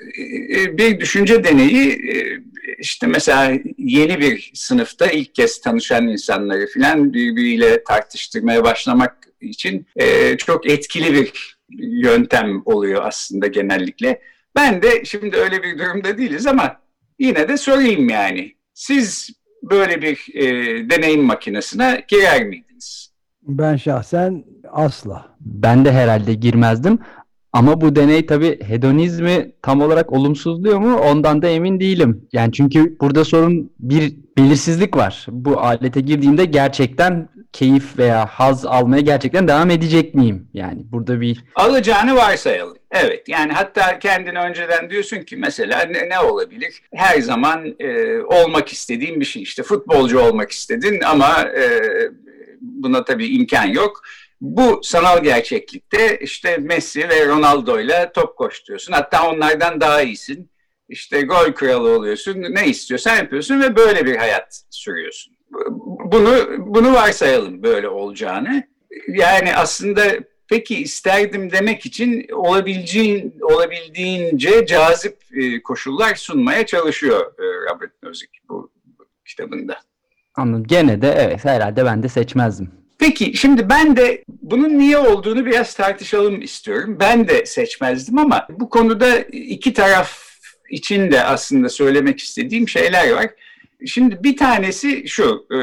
e, 0.55 0.77
bir 0.77 0.99
düşünce 0.99 1.43
deneyi 1.43 1.91
e, 1.91 2.43
işte 2.79 3.07
mesela 3.07 3.59
yeni 3.77 4.19
bir 4.19 4.51
sınıfta 4.53 5.07
ilk 5.07 5.35
kez 5.35 5.61
tanışan 5.61 6.07
insanları 6.07 6.67
filan 6.67 7.13
birbiriyle 7.13 7.83
tartıştırmaya 7.83 8.63
başlamak 8.63 9.17
için 9.41 9.87
e, 9.95 10.37
çok 10.37 10.69
etkili 10.69 11.13
bir 11.13 11.57
yöntem 11.79 12.61
oluyor 12.65 13.01
aslında 13.05 13.47
genellikle. 13.47 14.21
Ben 14.55 14.81
de 14.81 15.05
şimdi 15.05 15.37
öyle 15.37 15.63
bir 15.63 15.79
durumda 15.79 16.17
değiliz 16.17 16.47
ama 16.47 16.81
yine 17.19 17.47
de 17.47 17.57
sorayım 17.57 18.09
yani. 18.09 18.55
Siz 18.73 19.29
böyle 19.63 20.01
bir 20.01 20.35
e, 20.35 20.45
deneyim 20.89 21.23
makinesine 21.23 22.05
girer 22.07 22.43
miydiniz? 22.43 23.13
Ben 23.41 23.75
şahsen 23.75 24.43
asla. 24.71 25.35
Ben 25.39 25.85
de 25.85 25.91
herhalde 25.91 26.33
girmezdim. 26.33 26.99
Ama 27.53 27.81
bu 27.81 27.95
deney 27.95 28.25
tabii 28.25 28.59
hedonizmi 28.63 29.51
tam 29.61 29.81
olarak 29.81 30.11
olumsuzluyor 30.13 30.79
mu? 30.79 30.95
Ondan 30.97 31.41
da 31.41 31.47
emin 31.47 31.79
değilim. 31.79 32.27
Yani 32.33 32.51
çünkü 32.51 32.97
burada 33.01 33.25
sorun 33.25 33.71
bir 33.79 34.15
belirsizlik 34.37 34.97
var. 34.97 35.25
Bu 35.29 35.59
alete 35.59 36.01
girdiğimde 36.01 36.45
gerçekten 36.45 37.29
keyif 37.53 37.97
veya 37.97 38.25
haz 38.25 38.65
almaya 38.65 39.01
gerçekten 39.01 39.47
devam 39.47 39.69
edecek 39.69 40.15
miyim? 40.15 40.47
Yani 40.53 40.85
burada 40.91 41.21
bir... 41.21 41.43
Alacağını 41.55 42.15
varsayalım. 42.15 42.77
Evet 42.91 43.29
yani 43.29 43.51
hatta 43.53 43.99
kendine 43.99 44.39
önceden 44.39 44.89
diyorsun 44.89 45.17
ki 45.17 45.35
mesela 45.37 45.85
ne, 45.85 46.09
ne 46.09 46.19
olabilir? 46.19 46.81
Her 46.93 47.21
zaman 47.21 47.75
e, 47.79 48.19
olmak 48.21 48.69
istediğin 48.69 49.19
bir 49.19 49.25
şey 49.25 49.41
işte 49.41 49.63
futbolcu 49.63 50.19
olmak 50.19 50.51
istedin 50.51 51.01
ama 51.01 51.41
e, 51.41 51.81
buna 52.61 53.03
tabii 53.03 53.27
imkan 53.27 53.65
yok 53.65 54.01
bu 54.43 54.79
sanal 54.83 55.23
gerçeklikte 55.23 56.17
işte 56.17 56.57
Messi 56.57 57.09
ve 57.09 57.27
Ronaldo 57.27 57.79
ile 57.79 58.11
top 58.15 58.37
koşturuyorsun. 58.37 58.93
Hatta 58.93 59.29
onlardan 59.29 59.81
daha 59.81 60.01
iyisin. 60.01 60.49
İşte 60.89 61.21
gol 61.21 61.53
kralı 61.53 61.89
oluyorsun. 61.89 62.41
Ne 62.49 62.67
istiyorsan 62.67 63.15
yapıyorsun 63.15 63.61
ve 63.61 63.75
böyle 63.75 64.05
bir 64.05 64.15
hayat 64.15 64.63
sürüyorsun. 64.69 65.33
Bunu 66.05 66.45
bunu 66.59 66.93
varsayalım 66.93 67.63
böyle 67.63 67.89
olacağını. 67.89 68.63
Yani 69.07 69.55
aslında 69.55 70.03
peki 70.49 70.81
isterdim 70.81 71.51
demek 71.51 71.85
için 71.85 72.27
olabildiğin, 72.31 73.35
olabildiğince 73.41 74.65
cazip 74.65 75.17
e, 75.35 75.63
koşullar 75.63 76.15
sunmaya 76.15 76.65
çalışıyor 76.65 77.33
e, 77.39 77.43
Robert 77.43 78.03
Nozick 78.03 78.31
bu 78.49 78.71
kitabında. 79.25 79.77
Anladım. 80.35 80.63
Gene 80.67 81.01
de 81.01 81.11
evet 81.17 81.45
herhalde 81.45 81.85
ben 81.85 82.03
de 82.03 82.09
seçmezdim. 82.09 82.82
Peki 82.99 83.33
şimdi 83.37 83.69
ben 83.69 83.97
de 83.97 84.23
bunun 84.41 84.79
niye 84.79 84.97
olduğunu 84.97 85.45
biraz 85.45 85.75
tartışalım 85.75 86.41
istiyorum. 86.41 86.97
Ben 86.99 87.27
de 87.27 87.45
seçmezdim 87.45 88.17
ama 88.17 88.47
bu 88.49 88.69
konuda 88.69 89.17
iki 89.31 89.73
taraf 89.73 90.23
için 90.69 91.11
de 91.11 91.23
aslında 91.23 91.69
söylemek 91.69 92.19
istediğim 92.19 92.69
şeyler 92.69 93.11
var. 93.11 93.29
Şimdi 93.85 94.23
bir 94.23 94.37
tanesi 94.37 95.07
şu, 95.07 95.47
e, 95.51 95.57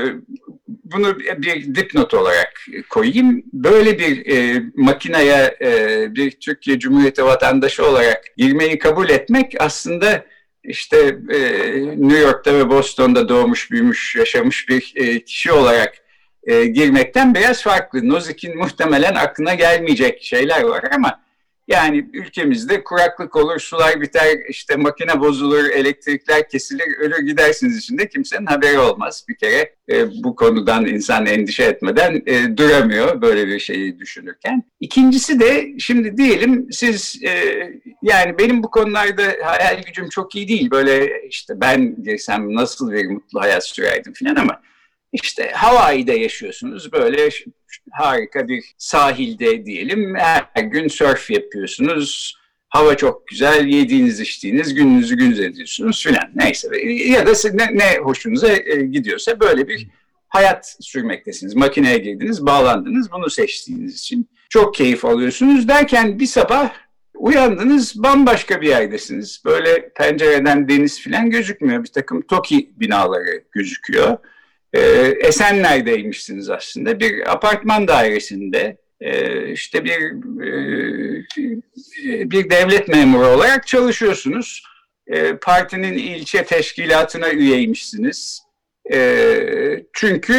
bunu 0.67 1.19
bir 1.19 1.75
dipnot 1.75 2.15
olarak 2.15 2.67
koyayım. 2.89 3.43
Böyle 3.53 3.99
bir 3.99 4.27
e, 4.27 4.63
makineye 4.75 5.57
e, 5.63 6.07
bir 6.15 6.31
Türkiye 6.31 6.79
Cumhuriyeti 6.79 7.25
vatandaşı 7.25 7.87
olarak 7.87 8.25
girmeyi 8.37 8.79
kabul 8.79 9.09
etmek 9.09 9.55
aslında 9.59 10.25
işte 10.65 11.19
New 11.97 12.19
York'ta 12.19 12.55
ve 12.55 12.71
Boston'da 12.71 13.29
doğmuş, 13.29 13.71
büyümüş, 13.71 14.17
yaşamış 14.17 14.69
bir 14.69 14.81
kişi 15.21 15.53
olarak 15.53 15.95
e, 16.45 16.65
girmekten 16.65 17.35
biraz 17.35 17.63
farklı. 17.63 18.09
Nozick'in 18.09 18.59
muhtemelen 18.59 19.15
aklına 19.15 19.55
gelmeyecek 19.55 20.23
şeyler 20.23 20.63
var 20.63 20.85
ama 20.95 21.21
yani 21.71 22.07
ülkemizde 22.13 22.85
kuraklık 22.85 23.37
olur, 23.37 23.59
sular 23.59 24.01
biter, 24.01 24.39
işte 24.49 24.77
makine 24.77 25.21
bozulur, 25.21 25.65
elektrikler 25.65 26.49
kesilir, 26.49 26.99
ölür 26.99 27.27
gidersiniz 27.27 27.77
içinde 27.77 28.09
kimsenin 28.09 28.47
haberi 28.47 28.79
olmaz. 28.79 29.25
Bir 29.29 29.35
kere 29.35 29.75
e, 29.93 30.23
bu 30.25 30.37
konudan 30.37 30.87
insan 30.87 31.27
endişe 31.27 31.65
etmeden 31.65 32.23
e, 32.27 32.57
duramıyor 32.57 33.23
böyle 33.23 33.47
bir 33.47 33.59
şeyi 33.59 33.99
düşünürken. 33.99 34.63
İkincisi 34.81 35.41
de 35.41 35.79
şimdi 35.79 36.17
diyelim 36.17 36.67
siz 36.73 37.21
e, 37.25 37.33
yani 38.03 38.39
benim 38.39 38.63
bu 38.63 38.71
konularda 38.71 39.23
hayal 39.45 39.83
gücüm 39.83 40.09
çok 40.09 40.37
iyi 40.37 40.49
değil. 40.49 40.71
Böyle 40.71 41.27
işte 41.29 41.61
ben 41.61 42.03
girsem 42.03 42.55
nasıl 42.55 42.93
bir 42.93 43.07
mutlu 43.07 43.41
hayat 43.41 43.67
sürerdim 43.67 44.13
falan 44.13 44.37
ama 44.37 44.61
işte 45.13 45.51
Hawaii'de 45.55 46.13
yaşıyorsunuz. 46.13 46.93
Böyle 46.93 47.29
harika 47.91 48.49
bir 48.49 48.65
sahilde 48.79 49.67
diyelim. 49.67 50.15
Her 50.15 50.63
gün 50.63 50.89
surf 50.89 51.31
yapıyorsunuz. 51.31 52.41
Hava 52.69 52.97
çok 52.97 53.27
güzel. 53.27 53.67
Yediğiniz 53.67 54.21
içtiğiniz 54.21 54.75
gününüzü 54.75 55.17
gündüz 55.17 55.41
ediyorsunuz 55.41 56.03
filan. 56.03 56.31
Neyse 56.35 56.69
ya 56.87 57.27
da 57.27 57.33
ne, 57.53 57.79
ne 57.79 57.99
hoşunuza 57.99 58.53
e, 58.53 58.83
gidiyorsa 58.83 59.41
böyle 59.41 59.69
bir 59.69 59.89
hayat 60.29 60.77
sürmektesiniz. 60.81 61.55
Makineye 61.55 61.99
girdiniz 61.99 62.47
bağlandınız 62.47 63.13
bunu 63.13 63.31
seçtiğiniz 63.31 63.99
için 63.99 64.29
çok 64.49 64.75
keyif 64.75 65.05
alıyorsunuz 65.05 65.69
derken 65.69 66.19
bir 66.19 66.27
sabah 66.27 66.71
uyandınız 67.15 68.03
bambaşka 68.03 68.61
bir 68.61 68.69
yerdesiniz. 68.69 69.43
Böyle 69.45 69.89
pencereden 69.89 70.69
deniz 70.69 71.01
filan 71.01 71.31
gözükmüyor. 71.31 71.85
Bir 71.85 71.89
takım 71.89 72.23
TOKİ 72.23 72.71
binaları 72.77 73.45
gözüküyor 73.53 74.19
e, 74.73 74.81
Esenler'deymişsiniz 75.21 76.51
aslında. 76.51 77.01
Bir 77.01 77.33
apartman 77.33 77.89
dairesinde 77.89 78.77
e, 79.01 79.53
işte 79.53 79.85
bir 79.85 80.01
e, 80.47 82.31
bir 82.31 82.51
devlet 82.51 82.89
memuru 82.89 83.27
olarak 83.27 83.67
çalışıyorsunuz. 83.67 84.65
E, 85.07 85.37
partinin 85.37 85.99
ilçe 85.99 86.45
teşkilatına 86.45 87.31
üyeymişsiniz. 87.31 88.43
E, 88.93 89.85
çünkü 89.93 90.35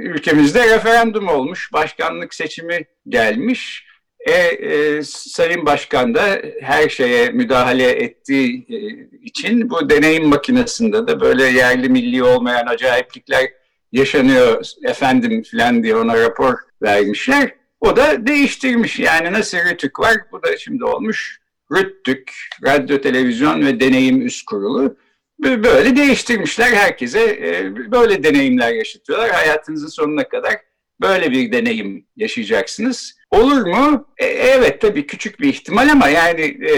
ülkemizde 0.00 0.74
referandum 0.74 1.28
olmuş, 1.28 1.72
başkanlık 1.72 2.34
seçimi 2.34 2.84
gelmiş. 3.08 3.86
E, 4.26 4.32
e, 4.32 5.02
Sayın 5.04 5.66
Başkan 5.66 6.14
da 6.14 6.42
her 6.60 6.88
şeye 6.88 7.30
müdahale 7.30 7.90
ettiği 7.90 8.66
e, 8.68 8.76
için 9.22 9.70
bu 9.70 9.90
deneyim 9.90 10.26
makinesinde 10.26 11.06
de 11.06 11.20
böyle 11.20 11.44
yerli 11.44 11.88
milli 11.88 12.22
olmayan 12.22 12.66
acayiplikler 12.66 13.59
yaşanıyor 13.92 14.64
efendim 14.82 15.42
filan 15.42 15.82
diye 15.82 15.96
ona 15.96 16.20
rapor 16.20 16.54
vermişler. 16.82 17.54
O 17.80 17.96
da 17.96 18.26
değiştirmiş 18.26 18.98
yani 18.98 19.32
nasıl 19.32 19.58
Rütük 19.58 20.00
var 20.00 20.16
bu 20.32 20.42
da 20.42 20.56
şimdi 20.56 20.84
olmuş 20.84 21.40
Rüttük, 21.72 22.32
Radyo, 22.64 23.00
Televizyon 23.00 23.66
ve 23.66 23.80
Deneyim 23.80 24.26
Üst 24.26 24.46
Kurulu. 24.46 24.96
Böyle 25.38 25.96
değiştirmişler 25.96 26.72
herkese 26.72 27.20
e, 27.20 27.76
böyle 27.90 28.22
deneyimler 28.22 28.72
yaşatıyorlar 28.72 29.30
hayatınızın 29.30 29.88
sonuna 29.88 30.28
kadar 30.28 30.56
böyle 31.00 31.30
bir 31.30 31.52
deneyim 31.52 32.06
yaşayacaksınız. 32.16 33.19
Olur 33.30 33.66
mu? 33.66 34.06
E, 34.18 34.24
evet 34.26 34.80
tabii 34.80 35.06
küçük 35.06 35.40
bir 35.40 35.48
ihtimal 35.48 35.88
ama 35.88 36.08
yani 36.08 36.40
e, 36.40 36.76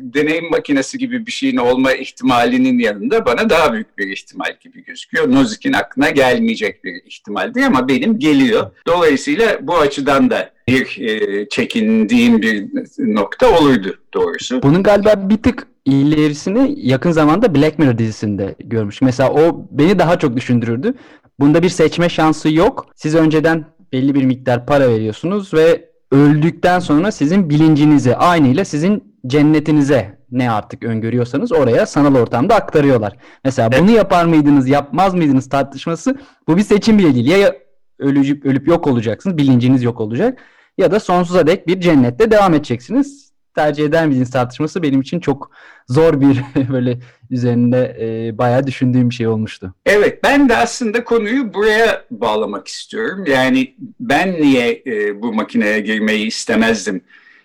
deneyim 0.00 0.50
makinesi 0.50 0.98
gibi 0.98 1.26
bir 1.26 1.30
şeyin 1.32 1.56
olma 1.56 1.92
ihtimalinin 1.92 2.78
yanında 2.78 3.26
bana 3.26 3.50
daha 3.50 3.72
büyük 3.72 3.98
bir 3.98 4.08
ihtimal 4.08 4.56
gibi 4.60 4.84
gözüküyor. 4.84 5.32
Nozick'in 5.32 5.72
aklına 5.72 6.10
gelmeyecek 6.10 6.84
bir 6.84 7.02
ihtimaldi 7.06 7.64
ama 7.64 7.88
benim 7.88 8.18
geliyor. 8.18 8.70
Dolayısıyla 8.86 9.58
bu 9.62 9.76
açıdan 9.76 10.30
da 10.30 10.50
bir 10.68 11.00
e, 11.00 11.48
çekindiğim 11.48 12.42
bir 12.42 12.66
nokta 12.98 13.58
olurdu 13.58 13.98
doğrusu. 14.14 14.62
Bunun 14.62 14.82
galiba 14.82 15.30
bir 15.30 15.36
tık 15.36 15.66
ilerisini 15.84 16.74
yakın 16.76 17.10
zamanda 17.10 17.54
Black 17.54 17.78
Mirror 17.78 17.98
dizisinde 17.98 18.54
görmüş. 18.58 19.02
Mesela 19.02 19.32
o 19.32 19.66
beni 19.70 19.98
daha 19.98 20.18
çok 20.18 20.36
düşündürürdü. 20.36 20.94
Bunda 21.40 21.62
bir 21.62 21.68
seçme 21.68 22.08
şansı 22.08 22.50
yok. 22.50 22.86
Siz 22.96 23.14
önceden 23.14 23.64
belli 23.92 24.14
bir 24.14 24.24
miktar 24.24 24.66
para 24.66 24.88
veriyorsunuz 24.88 25.54
ve 25.54 25.93
öldükten 26.14 26.78
sonra 26.78 27.12
sizin 27.12 27.50
bilincinizi 27.50 28.16
aynıyla 28.16 28.64
sizin 28.64 29.14
cennetinize 29.26 30.18
ne 30.30 30.50
artık 30.50 30.84
öngörüyorsanız 30.84 31.52
oraya 31.52 31.86
sanal 31.86 32.14
ortamda 32.14 32.54
aktarıyorlar. 32.54 33.16
Mesela 33.44 33.70
bunu 33.80 33.90
yapar 33.90 34.24
mıydınız, 34.24 34.68
yapmaz 34.68 35.14
mıydınız 35.14 35.48
tartışması 35.48 36.18
bu 36.48 36.56
bir 36.56 36.62
seçim 36.62 36.98
bile 36.98 37.14
değil. 37.14 37.26
Ya 37.26 37.54
ölüp, 37.98 38.46
ölüp 38.46 38.68
yok 38.68 38.86
olacaksınız, 38.86 39.36
bilinciniz 39.36 39.82
yok 39.82 40.00
olacak 40.00 40.38
ya 40.78 40.90
da 40.90 41.00
sonsuza 41.00 41.46
dek 41.46 41.66
bir 41.66 41.80
cennette 41.80 42.30
devam 42.30 42.54
edeceksiniz. 42.54 43.33
Tercih 43.54 43.84
eder 43.84 44.06
miydiniz 44.06 44.30
tartışması 44.30 44.82
benim 44.82 45.00
için 45.00 45.20
çok 45.20 45.50
zor 45.88 46.20
bir 46.20 46.42
böyle 46.72 46.98
üzerinde 47.30 47.96
e, 48.00 48.38
bayağı 48.38 48.66
düşündüğüm 48.66 49.10
bir 49.10 49.14
şey 49.14 49.26
olmuştu. 49.26 49.74
Evet 49.86 50.24
ben 50.24 50.48
de 50.48 50.56
aslında 50.56 51.04
konuyu 51.04 51.54
buraya 51.54 52.04
bağlamak 52.10 52.68
istiyorum. 52.68 53.24
Yani 53.26 53.74
ben 54.00 54.32
niye 54.32 54.82
e, 54.86 55.22
bu 55.22 55.32
makineye 55.32 55.80
girmeyi 55.80 56.26
istemezdim 56.26 57.00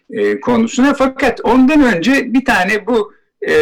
e, 0.09 0.39
konusuna. 0.39 0.93
Fakat 0.93 1.41
ondan 1.43 1.95
önce 1.95 2.33
bir 2.33 2.45
tane 2.45 2.87
bu 2.87 3.13
e, 3.47 3.53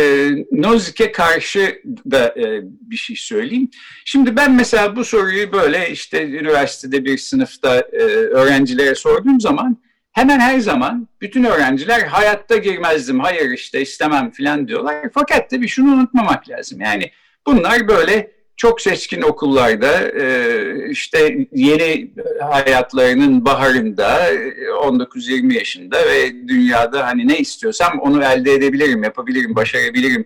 Nozik'e 0.51 1.11
karşı 1.11 1.81
da 2.11 2.27
e, 2.37 2.61
bir 2.63 2.95
şey 2.95 3.15
söyleyeyim. 3.15 3.69
Şimdi 4.05 4.35
ben 4.35 4.55
mesela 4.55 4.95
bu 4.95 5.05
soruyu 5.05 5.51
böyle 5.51 5.89
işte 5.91 6.29
üniversitede 6.29 7.05
bir 7.05 7.17
sınıfta 7.17 7.77
e, 7.79 8.03
öğrencilere 8.07 8.95
sorduğum 8.95 9.41
zaman 9.41 9.77
hemen 10.17 10.39
her 10.39 10.59
zaman 10.59 11.07
bütün 11.21 11.43
öğrenciler 11.43 12.01
hayatta 12.01 12.57
girmezdim, 12.57 13.19
hayır 13.19 13.51
işte 13.51 13.81
istemem 13.81 14.31
filan 14.31 14.67
diyorlar. 14.67 15.09
Fakat 15.13 15.49
tabii 15.49 15.67
şunu 15.67 15.93
unutmamak 15.93 16.49
lazım. 16.49 16.81
Yani 16.81 17.11
bunlar 17.45 17.87
böyle 17.87 18.31
çok 18.55 18.81
seçkin 18.81 19.21
okullarda 19.21 20.11
e, 20.21 20.89
işte 20.89 21.47
yeni 21.51 22.11
hayatlarının 22.51 23.45
baharında 23.45 24.33
19-20 24.33 25.53
yaşında 25.53 25.97
ve 25.97 26.47
dünyada 26.47 27.07
hani 27.07 27.27
ne 27.27 27.37
istiyorsam 27.37 27.99
onu 27.99 28.23
elde 28.23 28.53
edebilirim, 28.53 29.03
yapabilirim, 29.03 29.55
başarabilirim 29.55 30.25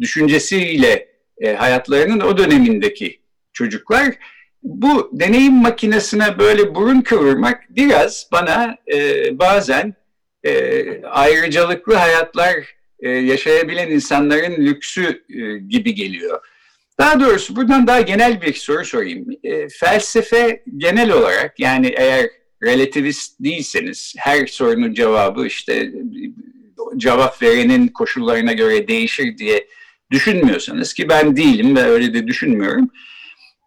düşüncesiyle 0.00 1.08
e, 1.40 1.54
hayatlarının 1.54 2.20
o 2.20 2.38
dönemindeki 2.38 3.20
çocuklar 3.52 4.14
bu 4.68 5.10
deneyim 5.12 5.54
makinesine 5.54 6.38
böyle 6.38 6.74
burun 6.74 7.00
kıvırmak 7.00 7.64
biraz 7.70 8.28
bana 8.32 8.76
e, 8.92 9.38
bazen 9.38 9.94
e, 10.44 11.02
ayrıcalıklı 11.04 11.94
hayatlar 11.94 12.54
e, 13.00 13.10
yaşayabilen 13.10 13.90
insanların 13.90 14.66
lüksü 14.66 15.24
e, 15.28 15.58
gibi 15.58 15.94
geliyor. 15.94 16.40
Daha 16.98 17.20
doğrusu 17.20 17.56
buradan 17.56 17.86
daha 17.86 18.00
genel 18.00 18.42
bir 18.42 18.54
soru 18.54 18.84
sorayım. 18.84 19.26
E, 19.44 19.68
felsefe 19.68 20.62
genel 20.76 21.10
olarak 21.10 21.60
yani 21.60 21.94
eğer 21.96 22.26
relativist 22.62 23.40
değilseniz 23.40 24.14
her 24.18 24.46
sorunun 24.46 24.94
cevabı 24.94 25.46
işte 25.46 25.92
cevap 26.96 27.42
verenin 27.42 27.88
koşullarına 27.88 28.52
göre 28.52 28.88
değişir 28.88 29.38
diye 29.38 29.66
düşünmüyorsanız 30.10 30.94
ki 30.94 31.08
ben 31.08 31.36
değilim 31.36 31.76
ve 31.76 31.82
öyle 31.82 32.14
de 32.14 32.26
düşünmüyorum. 32.26 32.90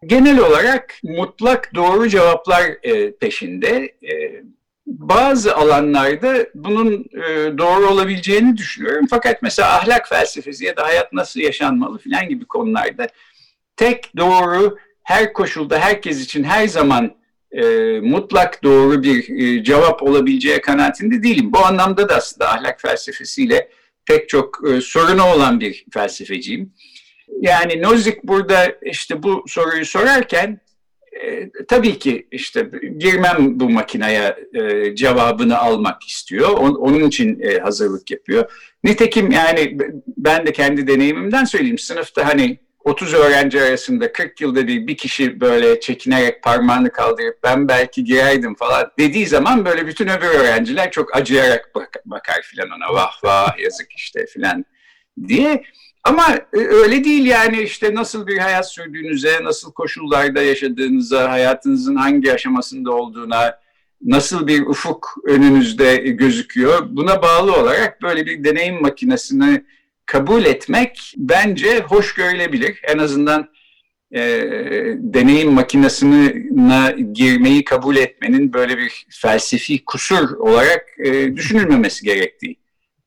Genel 0.06 0.38
olarak 0.38 0.94
mutlak 1.02 1.74
doğru 1.74 2.08
cevaplar 2.08 2.62
e, 2.82 3.16
peşinde. 3.16 3.94
E, 4.02 4.42
bazı 4.86 5.56
alanlarda 5.56 6.46
bunun 6.54 7.04
e, 7.14 7.58
doğru 7.58 7.86
olabileceğini 7.86 8.56
düşünüyorum. 8.56 9.06
Fakat 9.10 9.42
mesela 9.42 9.76
ahlak 9.76 10.08
felsefesi 10.08 10.64
ya 10.64 10.76
da 10.76 10.84
hayat 10.84 11.12
nasıl 11.12 11.40
yaşanmalı 11.40 11.98
filan 11.98 12.28
gibi 12.28 12.44
konularda 12.44 13.06
tek 13.76 14.16
doğru 14.16 14.76
her 15.02 15.32
koşulda 15.32 15.78
herkes 15.78 16.24
için 16.24 16.44
her 16.44 16.68
zaman 16.68 17.14
e, 17.52 17.64
mutlak 18.00 18.64
doğru 18.64 19.02
bir 19.02 19.28
e, 19.28 19.64
cevap 19.64 20.02
olabileceği 20.02 20.60
kanaatinde 20.60 21.22
değilim. 21.22 21.52
Bu 21.52 21.58
anlamda 21.58 22.08
da 22.08 22.16
aslında 22.16 22.48
ahlak 22.48 22.80
felsefesiyle 22.80 23.68
pek 24.06 24.28
çok 24.28 24.60
e, 24.68 24.80
sorunu 24.80 25.24
olan 25.24 25.60
bir 25.60 25.84
felsefeciyim. 25.92 26.72
Yani 27.40 27.82
Nozick 27.82 28.24
burada 28.24 28.74
işte 28.82 29.22
bu 29.22 29.44
soruyu 29.46 29.86
sorarken 29.86 30.60
e, 31.22 31.50
tabii 31.68 31.98
ki 31.98 32.28
işte 32.30 32.70
girmem 32.98 33.60
bu 33.60 33.70
makineye 33.70 34.36
e, 34.54 34.94
cevabını 34.94 35.58
almak 35.58 36.02
istiyor. 36.02 36.48
On, 36.48 36.74
onun 36.74 37.04
için 37.04 37.40
e, 37.40 37.58
hazırlık 37.58 38.10
yapıyor. 38.10 38.52
Nitekim 38.84 39.30
yani 39.30 39.78
ben 40.16 40.46
de 40.46 40.52
kendi 40.52 40.86
deneyimimden 40.86 41.44
söyleyeyim. 41.44 41.78
Sınıfta 41.78 42.26
hani 42.28 42.58
30 42.84 43.14
öğrenci 43.14 43.62
arasında 43.62 44.12
40 44.12 44.40
yılda 44.40 44.66
bir 44.66 44.86
bir 44.86 44.96
kişi 44.96 45.40
böyle 45.40 45.80
çekinerek 45.80 46.42
parmağını 46.42 46.90
kaldırıp 46.90 47.38
ben 47.42 47.68
belki 47.68 48.04
girerdim 48.04 48.54
falan 48.54 48.90
dediği 48.98 49.26
zaman 49.26 49.64
böyle 49.64 49.86
bütün 49.86 50.08
öbür 50.08 50.26
öğrenciler 50.26 50.90
çok 50.90 51.16
acıyarak 51.16 51.70
bak, 51.74 51.96
bakar 52.04 52.42
filan 52.42 52.70
ona 52.70 52.94
vah 52.94 53.24
vah 53.24 53.58
yazık 53.58 53.92
işte 53.92 54.26
filan 54.26 54.64
diye. 55.28 55.62
Ama 56.04 56.36
e, 56.52 56.58
öyle 56.58 57.04
değil 57.04 57.26
yani 57.26 57.62
işte 57.62 57.94
nasıl 57.94 58.26
bir 58.26 58.38
hayat 58.38 58.72
sürdüğünüze, 58.72 59.44
nasıl 59.44 59.72
koşullarda 59.72 60.42
yaşadığınıza, 60.42 61.30
hayatınızın 61.30 61.96
hangi 61.96 62.32
aşamasında 62.32 62.92
olduğuna, 62.92 63.58
nasıl 64.02 64.46
bir 64.46 64.66
ufuk 64.66 65.14
önünüzde 65.26 65.96
gözüküyor. 65.96 66.86
Buna 66.90 67.22
bağlı 67.22 67.56
olarak 67.56 68.02
böyle 68.02 68.26
bir 68.26 68.44
deneyim 68.44 68.82
makinesini 68.82 69.64
kabul 70.06 70.44
etmek 70.44 71.14
bence 71.16 71.80
hoş 71.80 72.14
görülebilir. 72.14 72.80
En 72.82 72.98
azından 72.98 73.48
e, 74.14 74.20
deneyim 74.98 75.52
makinesine 75.52 76.34
girmeyi 77.12 77.64
kabul 77.64 77.96
etmenin 77.96 78.52
böyle 78.52 78.78
bir 78.78 79.06
felsefi 79.10 79.84
kusur 79.84 80.30
olarak 80.30 80.86
e, 80.98 81.36
düşünülmemesi 81.36 82.04
gerektiği 82.04 82.56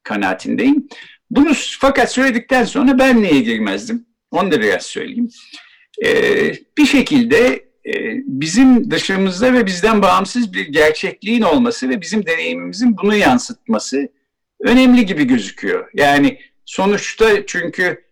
kanaatindeyim. 0.03 0.87
Bunu 1.29 1.53
fakat 1.79 2.11
söyledikten 2.11 2.63
sonra 2.63 2.99
ben 2.99 3.23
niye 3.23 3.41
girmezdim? 3.41 4.05
Onu 4.31 4.51
da 4.51 4.61
biraz 4.61 4.85
söyleyeyim. 4.85 5.29
Ee, 6.05 6.53
bir 6.77 6.85
şekilde 6.85 7.65
e, 7.85 7.93
bizim 8.25 8.91
dışımızda 8.91 9.53
ve 9.53 9.65
bizden 9.65 10.01
bağımsız 10.01 10.53
bir 10.53 10.67
gerçekliğin 10.67 11.41
olması 11.41 11.89
ve 11.89 12.01
bizim 12.01 12.25
deneyimimizin 12.25 12.97
bunu 12.97 13.15
yansıtması 13.15 14.09
önemli 14.59 15.05
gibi 15.05 15.27
gözüküyor. 15.27 15.89
Yani 15.93 16.39
sonuçta 16.65 17.45
çünkü 17.45 18.05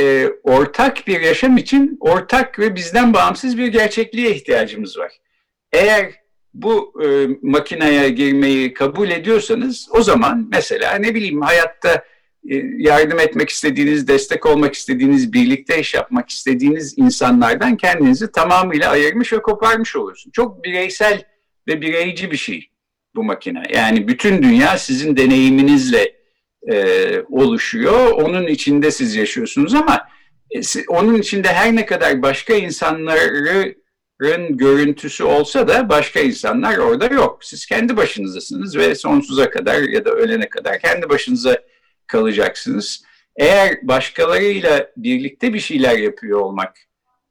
e, 0.00 0.28
ortak 0.42 1.06
bir 1.06 1.20
yaşam 1.20 1.56
için 1.56 1.96
ortak 2.00 2.58
ve 2.58 2.74
bizden 2.74 3.14
bağımsız 3.14 3.58
bir 3.58 3.66
gerçekliğe 3.66 4.34
ihtiyacımız 4.34 4.98
var. 4.98 5.12
Eğer 5.72 6.12
bu 6.54 7.02
e, 7.04 7.28
makineye 7.42 8.08
girmeyi 8.08 8.74
kabul 8.74 9.10
ediyorsanız 9.10 9.88
o 9.90 10.02
zaman 10.02 10.48
mesela 10.50 10.94
ne 10.94 11.14
bileyim 11.14 11.40
hayatta 11.40 12.04
yardım 12.78 13.18
etmek 13.18 13.48
istediğiniz, 13.48 14.08
destek 14.08 14.46
olmak 14.46 14.74
istediğiniz, 14.74 15.32
birlikte 15.32 15.80
iş 15.80 15.94
yapmak 15.94 16.30
istediğiniz 16.30 16.98
insanlardan 16.98 17.76
kendinizi 17.76 18.32
tamamıyla 18.32 18.90
ayırmış 18.90 19.32
ve 19.32 19.42
koparmış 19.42 19.96
olursun. 19.96 20.30
Çok 20.30 20.64
bireysel 20.64 21.24
ve 21.68 21.80
bireyci 21.80 22.30
bir 22.30 22.36
şey 22.36 22.70
bu 23.14 23.24
makine. 23.24 23.62
Yani 23.74 24.08
bütün 24.08 24.42
dünya 24.42 24.78
sizin 24.78 25.16
deneyiminizle 25.16 26.14
e, 26.70 27.20
oluşuyor. 27.20 28.10
Onun 28.10 28.46
içinde 28.46 28.90
siz 28.90 29.16
yaşıyorsunuz 29.16 29.74
ama 29.74 30.08
e, 30.50 30.60
onun 30.88 31.14
içinde 31.14 31.48
her 31.48 31.76
ne 31.76 31.86
kadar 31.86 32.22
başka 32.22 32.54
insanların 32.54 33.74
görüntüsü 34.50 35.24
olsa 35.24 35.68
da 35.68 35.88
başka 35.88 36.20
insanlar 36.20 36.78
orada 36.78 37.06
yok. 37.06 37.38
Siz 37.44 37.66
kendi 37.66 37.96
başınızdasınız 37.96 38.76
ve 38.76 38.94
sonsuza 38.94 39.50
kadar 39.50 39.82
ya 39.82 40.04
da 40.04 40.10
ölene 40.10 40.48
kadar 40.48 40.78
kendi 40.78 41.08
başınıza 41.08 41.58
kalacaksınız. 42.12 43.04
Eğer 43.36 43.78
başkalarıyla 43.82 44.86
birlikte 44.96 45.54
bir 45.54 45.58
şeyler 45.60 45.98
yapıyor 45.98 46.40
olmak 46.40 46.76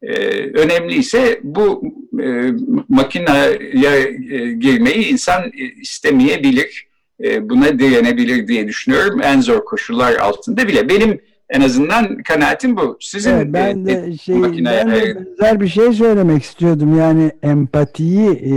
e, 0.02 0.16
önemliyse 0.54 1.40
bu 1.44 1.84
e, 2.24 2.52
makineye 2.90 4.02
e, 4.32 4.54
girmeyi 4.54 5.08
insan 5.08 5.52
istemeyebilir. 5.82 6.88
E, 7.24 7.50
buna 7.50 7.80
direnebilir 7.80 8.48
diye 8.48 8.68
düşünüyorum 8.68 9.22
en 9.24 9.42
zor 9.42 9.66
koşullar 9.66 10.16
altında 10.16 10.68
bile. 10.68 10.90
Benim 10.90 11.22
en 11.50 11.62
azından 11.62 12.18
kanaatim 12.18 12.78
bu. 12.78 12.98
Sizin 13.00 13.32
evet, 13.32 13.48
ben 13.50 13.86
de 13.86 14.06
e, 14.08 14.18
şey 14.18 14.36
ben 14.44 14.54
de 14.56 15.16
benzer 15.16 15.62
bir 15.62 15.68
şey 15.68 15.94
söylemek 15.94 16.44
istiyordum. 16.44 16.98
Yani 16.98 17.32
empatiyi 17.44 18.30
e, 18.30 18.54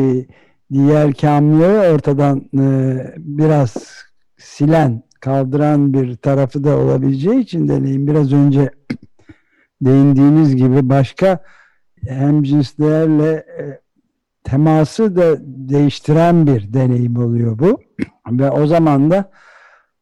diğer 0.72 1.14
kamlığı 1.14 1.92
ortadan 1.94 2.38
e, 2.38 2.66
biraz 3.18 3.74
silen 4.38 5.02
kaldıran 5.24 5.94
bir 5.94 6.16
tarafı 6.16 6.64
da 6.64 6.76
olabileceği 6.76 7.40
için 7.40 7.68
deneyim 7.68 8.06
biraz 8.06 8.32
önce 8.32 8.70
değindiğiniz 9.80 10.56
gibi 10.56 10.88
başka 10.88 11.42
hem 12.06 12.42
cinslerle 12.42 13.32
e, 13.32 13.80
teması 14.44 15.16
da 15.16 15.36
değiştiren 15.68 16.46
bir 16.46 16.72
deneyim 16.72 17.16
oluyor 17.16 17.58
bu. 17.58 17.80
Ve 18.30 18.50
o 18.50 18.66
zaman 18.66 19.10
da 19.10 19.30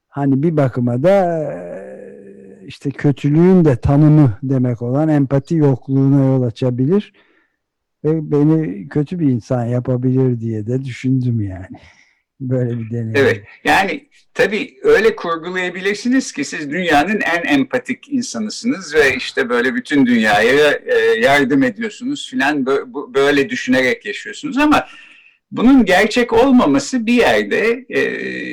hani 0.08 0.42
bir 0.42 0.56
bakıma 0.56 1.02
da 1.02 1.38
e, 1.52 2.66
işte 2.66 2.90
kötülüğün 2.90 3.64
de 3.64 3.76
tanımı 3.76 4.38
demek 4.42 4.82
olan 4.82 5.08
empati 5.08 5.54
yokluğuna 5.54 6.24
yol 6.24 6.42
açabilir. 6.42 7.12
ve 8.04 8.30
beni 8.30 8.88
kötü 8.88 9.18
bir 9.18 9.30
insan 9.30 9.64
yapabilir 9.64 10.40
diye 10.40 10.66
de 10.66 10.84
düşündüm 10.84 11.40
yani. 11.40 11.76
Böyle 12.50 12.78
bir 12.78 12.90
deneyim. 12.90 13.12
Evet. 13.16 13.44
Yani 13.64 14.08
tabii 14.34 14.78
öyle 14.82 15.16
kurgulayabilirsiniz 15.16 16.32
ki 16.32 16.44
siz 16.44 16.70
dünyanın 16.70 17.20
en 17.20 17.54
empatik 17.54 18.08
insanısınız 18.08 18.94
ve 18.94 19.16
işte 19.16 19.48
böyle 19.48 19.74
bütün 19.74 20.06
dünyaya 20.06 20.70
e, 20.70 20.94
yardım 21.20 21.62
ediyorsunuz 21.62 22.30
filan 22.30 22.66
böyle 23.14 23.50
düşünerek 23.50 24.06
yaşıyorsunuz 24.06 24.58
ama 24.58 24.86
bunun 25.50 25.84
gerçek 25.84 26.32
olmaması 26.32 27.06
bir 27.06 27.12
yerde 27.12 27.84
e, 27.88 28.02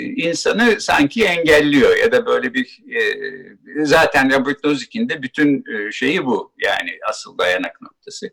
insanı 0.04 0.82
sanki 0.82 1.26
engelliyor 1.26 1.98
ya 1.98 2.12
da 2.12 2.26
böyle 2.26 2.54
bir 2.54 2.80
e, 2.96 3.86
zaten 3.86 4.40
Robert 4.40 4.64
Nozick'in 4.64 5.10
de 5.10 5.22
bütün 5.22 5.58
e, 5.58 5.92
şeyi 5.92 6.26
bu 6.26 6.54
yani 6.66 6.92
asıl 7.10 7.38
dayanak 7.38 7.82
noktası. 7.82 8.30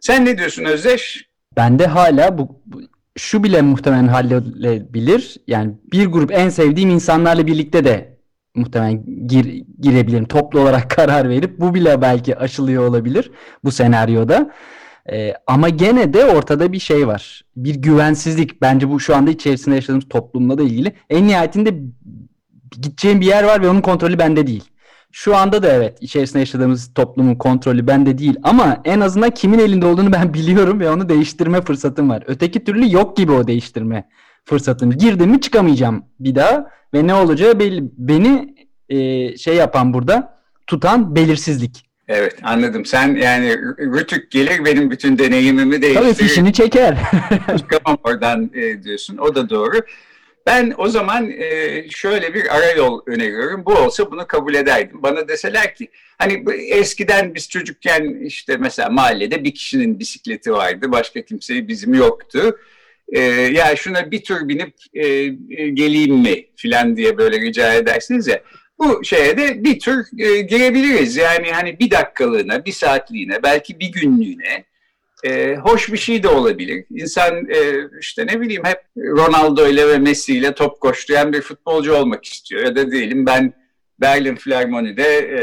Sen 0.00 0.24
ne 0.24 0.38
diyorsun 0.38 0.64
Özdeş? 0.64 1.30
Ben 1.56 1.78
de 1.78 1.86
hala 1.86 2.38
bu, 2.38 2.62
bu 2.66 2.82
şu 3.16 3.44
bile 3.44 3.62
muhtemelen 3.62 4.08
halledilebilir. 4.08 5.36
Yani 5.46 5.74
bir 5.92 6.06
grup 6.06 6.32
en 6.32 6.48
sevdiğim 6.48 6.90
insanlarla 6.90 7.46
birlikte 7.46 7.84
de 7.84 8.18
muhtemelen 8.54 9.26
gir, 9.26 9.64
girebilirim. 9.80 10.24
Toplu 10.24 10.60
olarak 10.60 10.90
karar 10.96 11.28
verip 11.28 11.60
bu 11.60 11.74
bile 11.74 12.02
belki 12.02 12.38
aşılıyor 12.38 12.84
olabilir 12.88 13.30
bu 13.64 13.70
senaryoda. 13.72 14.50
Ee, 15.12 15.34
ama 15.46 15.68
gene 15.68 16.12
de 16.14 16.24
ortada 16.24 16.72
bir 16.72 16.78
şey 16.78 17.06
var. 17.06 17.44
Bir 17.56 17.74
güvensizlik. 17.74 18.62
Bence 18.62 18.88
bu 18.88 19.00
şu 19.00 19.16
anda 19.16 19.30
içerisinde 19.30 19.74
yaşadığımız 19.74 20.08
toplumla 20.08 20.58
da 20.58 20.62
ilgili. 20.62 20.92
En 21.10 21.26
nihayetinde 21.26 21.74
gideceğim 22.70 23.20
bir 23.20 23.26
yer 23.26 23.44
var 23.44 23.62
ve 23.62 23.68
onun 23.68 23.80
kontrolü 23.80 24.18
bende 24.18 24.46
değil. 24.46 24.69
Şu 25.12 25.36
anda 25.36 25.62
da 25.62 25.72
evet 25.72 25.98
içerisinde 26.00 26.38
yaşadığımız 26.38 26.94
toplumun 26.94 27.34
kontrolü 27.34 27.86
bende 27.86 28.18
değil 28.18 28.36
ama 28.42 28.80
en 28.84 29.00
azından 29.00 29.30
kimin 29.30 29.58
elinde 29.58 29.86
olduğunu 29.86 30.12
ben 30.12 30.34
biliyorum 30.34 30.80
ve 30.80 30.90
onu 30.90 31.08
değiştirme 31.08 31.60
fırsatım 31.60 32.10
var. 32.10 32.24
Öteki 32.26 32.64
türlü 32.64 32.92
yok 32.92 33.16
gibi 33.16 33.32
o 33.32 33.46
değiştirme 33.46 34.08
fırsatım. 34.44 34.90
Girdim 34.90 35.30
mi 35.30 35.40
çıkamayacağım 35.40 36.04
bir 36.20 36.34
daha 36.34 36.70
ve 36.94 37.06
ne 37.06 37.14
olacağı 37.14 37.58
belli. 37.58 37.82
Beni 37.98 38.54
e, 38.88 39.36
şey 39.36 39.54
yapan 39.54 39.94
burada 39.94 40.40
tutan 40.66 41.16
belirsizlik. 41.16 41.90
Evet 42.08 42.36
anladım. 42.42 42.84
Sen 42.84 43.14
yani 43.14 43.58
Rütük 43.78 44.30
gelir 44.30 44.64
benim 44.64 44.90
bütün 44.90 45.18
deneyimimi 45.18 45.82
değiştirir. 45.82 46.14
Tabii 46.14 46.14
fişini 46.14 46.52
çeker. 46.52 46.98
Çıkamam 47.58 47.98
oradan 48.04 48.50
e, 48.54 48.82
diyorsun. 48.82 49.16
O 49.16 49.34
da 49.34 49.50
doğru. 49.50 49.80
Ben 50.46 50.74
o 50.78 50.88
zaman 50.88 51.30
e, 51.30 51.84
şöyle 51.90 52.34
bir 52.34 52.56
ara 52.56 52.70
yol 52.70 53.00
öneriyorum. 53.06 53.64
Bu 53.66 53.72
olsa 53.72 54.10
bunu 54.10 54.26
kabul 54.26 54.54
ederdim. 54.54 55.02
Bana 55.02 55.28
deseler 55.28 55.74
ki 55.74 55.90
hani 56.18 56.44
eskiden 56.70 57.34
biz 57.34 57.48
çocukken 57.48 58.24
işte 58.24 58.56
mesela 58.56 58.88
mahallede 58.88 59.44
bir 59.44 59.54
kişinin 59.54 59.98
bisikleti 59.98 60.52
vardı. 60.52 60.92
Başka 60.92 61.24
kimseyi 61.24 61.68
bizim 61.68 61.94
yoktu. 61.94 62.58
E, 63.12 63.20
ya 63.30 63.76
şuna 63.76 64.10
bir 64.10 64.24
tur 64.24 64.48
binip 64.48 64.74
e, 64.94 65.28
geleyim 65.68 66.14
mi 66.14 66.46
filan 66.56 66.96
diye 66.96 67.18
böyle 67.18 67.40
rica 67.40 67.74
edersiniz 67.74 68.26
ya. 68.26 68.42
Bu 68.78 69.04
şeye 69.04 69.36
de 69.36 69.64
bir 69.64 69.78
tür 69.78 70.06
e, 70.18 70.40
girebiliriz. 70.40 71.16
Yani 71.16 71.52
hani 71.52 71.78
bir 71.78 71.90
dakikalığına, 71.90 72.64
bir 72.64 72.72
saatliğine, 72.72 73.42
belki 73.42 73.80
bir 73.80 73.92
günlüğüne 73.92 74.64
e, 75.24 75.56
hoş 75.56 75.92
bir 75.92 75.98
şey 75.98 76.22
de 76.22 76.28
olabilir. 76.28 76.84
İnsan 76.90 77.34
e, 77.50 77.88
işte 78.00 78.26
ne 78.26 78.40
bileyim 78.40 78.62
hep 78.64 78.80
Ronaldo 78.96 79.68
ile 79.68 79.88
ve 79.88 79.98
Messi 79.98 80.36
ile 80.36 80.54
top 80.54 80.80
koşturan 80.80 81.32
bir 81.32 81.40
futbolcu 81.40 81.94
olmak 81.94 82.24
istiyor. 82.24 82.64
Ya 82.64 82.76
da 82.76 82.90
diyelim 82.90 83.26
ben 83.26 83.52
Berlin 84.00 84.36
Filarmoni'de 84.36 85.18
e, 85.18 85.42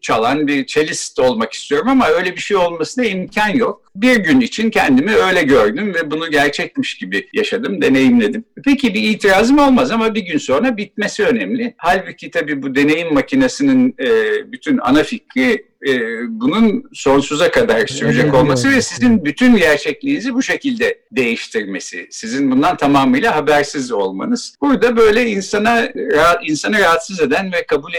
çalan 0.00 0.46
bir 0.46 0.66
cellist 0.66 1.18
olmak 1.18 1.52
istiyorum 1.52 1.88
ama 1.88 2.08
öyle 2.08 2.36
bir 2.36 2.40
şey 2.40 2.56
olmasına 2.56 3.04
imkan 3.04 3.48
yok. 3.48 3.89
Bir 3.96 4.16
gün 4.16 4.40
için 4.40 4.70
kendimi 4.70 5.14
öyle 5.14 5.42
gördüm 5.42 5.94
ve 5.94 6.10
bunu 6.10 6.30
gerçekmiş 6.30 6.94
gibi 6.94 7.28
yaşadım, 7.32 7.82
deneyimledim. 7.82 8.44
Peki 8.64 8.94
bir 8.94 9.02
itirazım 9.02 9.58
olmaz 9.58 9.90
ama 9.90 10.14
bir 10.14 10.20
gün 10.20 10.38
sonra 10.38 10.76
bitmesi 10.76 11.24
önemli. 11.24 11.74
Halbuki 11.76 12.30
tabii 12.30 12.62
bu 12.62 12.74
deneyim 12.74 13.14
makinesinin 13.14 13.94
e, 13.98 14.06
bütün 14.52 14.78
ana 14.78 15.02
fikri 15.02 15.70
e, 15.88 16.00
bunun 16.28 16.84
sonsuza 16.92 17.50
kadar 17.50 17.86
sürecek 17.86 18.34
olması 18.34 18.70
ve 18.70 18.82
sizin 18.82 19.24
bütün 19.24 19.56
gerçekliğinizi 19.56 20.34
bu 20.34 20.42
şekilde 20.42 20.98
değiştirmesi, 21.12 22.06
sizin 22.10 22.50
bundan 22.50 22.76
tamamıyla 22.76 23.36
habersiz 23.36 23.92
olmanız. 23.92 24.54
Burada 24.60 24.96
böyle 24.96 25.26
insana 25.26 25.88
insanı 26.46 26.78
rahatsız 26.78 27.20
eden 27.20 27.52
ve 27.52 27.66
kabul 27.66 27.94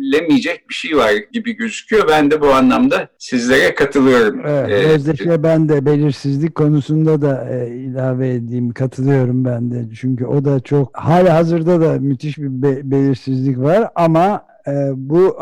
edilemeyecek 0.00 0.68
bir 0.68 0.74
şey 0.74 0.96
var 0.96 1.12
gibi 1.32 1.56
gözüküyor. 1.56 2.08
Ben 2.08 2.30
de 2.30 2.40
bu 2.40 2.52
anlamda 2.52 3.08
sizlere 3.18 3.74
katılıyorum. 3.74 4.40
Evet, 4.46 4.70
ee, 4.70 4.88
Özdeş'e 4.88 5.42
ben 5.42 5.68
de 5.68 5.86
belirsizlik 5.86 6.54
konusunda 6.54 7.22
da 7.22 7.50
e, 7.50 7.76
ilave 7.76 8.34
edeyim, 8.34 8.70
katılıyorum 8.70 9.44
ben 9.44 9.70
de. 9.70 9.88
Çünkü 10.00 10.26
o 10.26 10.44
da 10.44 10.60
çok, 10.60 10.98
hala 10.98 11.34
hazırda 11.34 11.80
da 11.80 11.98
müthiş 12.00 12.38
bir 12.38 12.62
be 12.62 12.90
belirsizlik 12.90 13.58
var 13.58 13.88
ama 13.94 14.44
e, 14.66 14.72
bu 14.96 15.36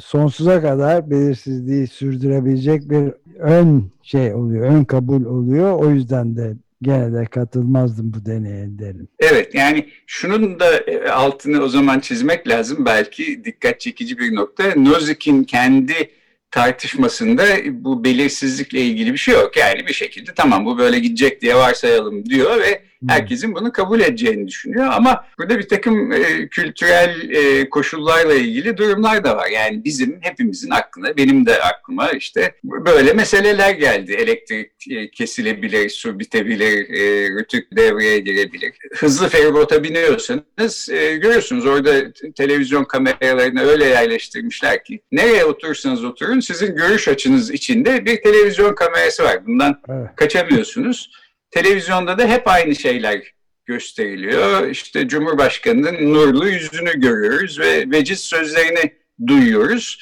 sonsuza 0.00 0.60
kadar 0.60 1.10
belirsizliği 1.10 1.86
sürdürebilecek 1.86 2.90
bir 2.90 3.12
ön 3.38 3.90
şey 4.02 4.34
oluyor, 4.34 4.66
ön 4.66 4.84
kabul 4.84 5.24
oluyor. 5.24 5.72
O 5.72 5.90
yüzden 5.90 6.36
de 6.36 6.52
gene 6.82 7.12
de 7.12 7.24
katılmazdım 7.24 8.12
bu 8.14 8.26
deneye 8.26 8.78
derim. 8.78 9.08
Evet 9.18 9.54
yani 9.54 9.88
şunun 10.06 10.60
da 10.60 10.76
e, 10.76 11.08
altını 11.08 11.62
o 11.62 11.68
zaman 11.68 12.00
çizmek 12.00 12.48
lazım. 12.48 12.84
Belki 12.84 13.44
dikkat 13.44 13.80
çekici 13.80 14.18
bir 14.18 14.34
nokta. 14.34 14.64
Nozick'in 14.76 15.44
kendi 15.44 16.10
tartışmasında 16.50 17.44
bu 17.70 18.04
belirsizlikle 18.04 18.80
ilgili 18.80 19.12
bir 19.12 19.18
şey 19.18 19.34
yok. 19.34 19.56
Yani 19.56 19.86
bir 19.86 19.92
şekilde 19.92 20.34
tamam 20.34 20.64
bu 20.66 20.78
böyle 20.78 20.98
gidecek 20.98 21.42
diye 21.42 21.54
varsayalım 21.54 22.26
diyor 22.26 22.60
ve 22.60 22.91
herkesin 23.08 23.54
bunu 23.54 23.72
kabul 23.72 24.00
edeceğini 24.00 24.48
düşünüyor. 24.48 24.86
Ama 24.92 25.24
burada 25.38 25.58
bir 25.58 25.68
takım 25.68 26.12
e, 26.12 26.48
kültürel 26.48 27.30
e, 27.30 27.70
koşullarla 27.70 28.34
ilgili 28.34 28.76
durumlar 28.76 29.24
da 29.24 29.36
var. 29.36 29.48
Yani 29.48 29.84
bizim 29.84 30.18
hepimizin 30.20 30.70
aklına, 30.70 31.16
benim 31.16 31.46
de 31.46 31.62
aklıma 31.62 32.10
işte 32.10 32.54
böyle 32.64 33.12
meseleler 33.12 33.70
geldi. 33.70 34.12
Elektrik 34.12 34.72
e, 34.90 35.10
kesilebilir, 35.10 35.90
su 35.90 36.18
bitebilir, 36.18 36.90
e, 36.90 37.30
rütük 37.30 37.76
devreye 37.76 38.18
girebilir. 38.18 38.72
Hızlı 38.94 39.28
feribota 39.28 39.84
biniyorsanız 39.84 40.88
e, 40.90 41.16
görüyorsunuz 41.16 41.66
orada 41.66 42.12
televizyon 42.36 42.84
kameralarını 42.84 43.62
öyle 43.62 43.84
yerleştirmişler 43.84 44.84
ki 44.84 45.00
nereye 45.12 45.44
oturursanız 45.44 46.04
oturun 46.04 46.40
sizin 46.40 46.76
görüş 46.76 47.08
açınız 47.08 47.50
içinde 47.50 48.04
bir 48.04 48.22
televizyon 48.22 48.74
kamerası 48.74 49.22
var. 49.22 49.46
Bundan 49.46 49.80
evet. 49.88 50.08
kaçamıyorsunuz. 50.16 51.10
Televizyonda 51.52 52.18
da 52.18 52.26
hep 52.26 52.48
aynı 52.48 52.74
şeyler 52.74 53.34
gösteriliyor. 53.66 54.68
İşte 54.68 55.08
Cumhurbaşkanı'nın 55.08 56.14
nurlu 56.14 56.48
yüzünü 56.48 57.00
görüyoruz 57.00 57.60
ve 57.60 57.90
veciz 57.90 58.20
sözlerini 58.20 58.92
duyuyoruz. 59.26 59.98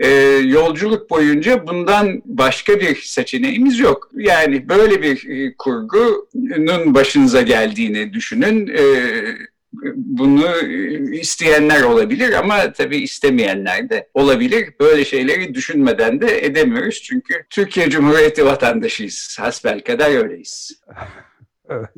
Ee, 0.00 0.08
yolculuk 0.44 1.10
boyunca 1.10 1.66
bundan 1.66 2.22
başka 2.24 2.80
bir 2.80 2.96
seçeneğimiz 2.96 3.78
yok. 3.78 4.10
Yani 4.14 4.68
böyle 4.68 5.02
bir 5.02 5.28
e, 5.28 5.54
kurgunun 5.58 6.94
başınıza 6.94 7.42
geldiğini 7.42 8.12
düşünün. 8.12 8.66
Ee, 8.66 9.36
bunu 9.94 10.56
isteyenler 11.12 11.82
olabilir 11.82 12.32
ama 12.32 12.72
tabii 12.72 12.96
istemeyenler 12.96 13.90
de 13.90 14.08
olabilir. 14.14 14.74
Böyle 14.80 15.04
şeyleri 15.04 15.54
düşünmeden 15.54 16.20
de 16.20 16.46
edemiyoruz 16.46 17.02
çünkü 17.02 17.34
Türkiye 17.50 17.90
Cumhuriyeti 17.90 18.44
vatandaşıyız. 18.44 19.36
Hasbel 19.40 19.80
kadar 19.80 20.24
öyleyiz. 20.24 20.82
evet. 21.68 21.88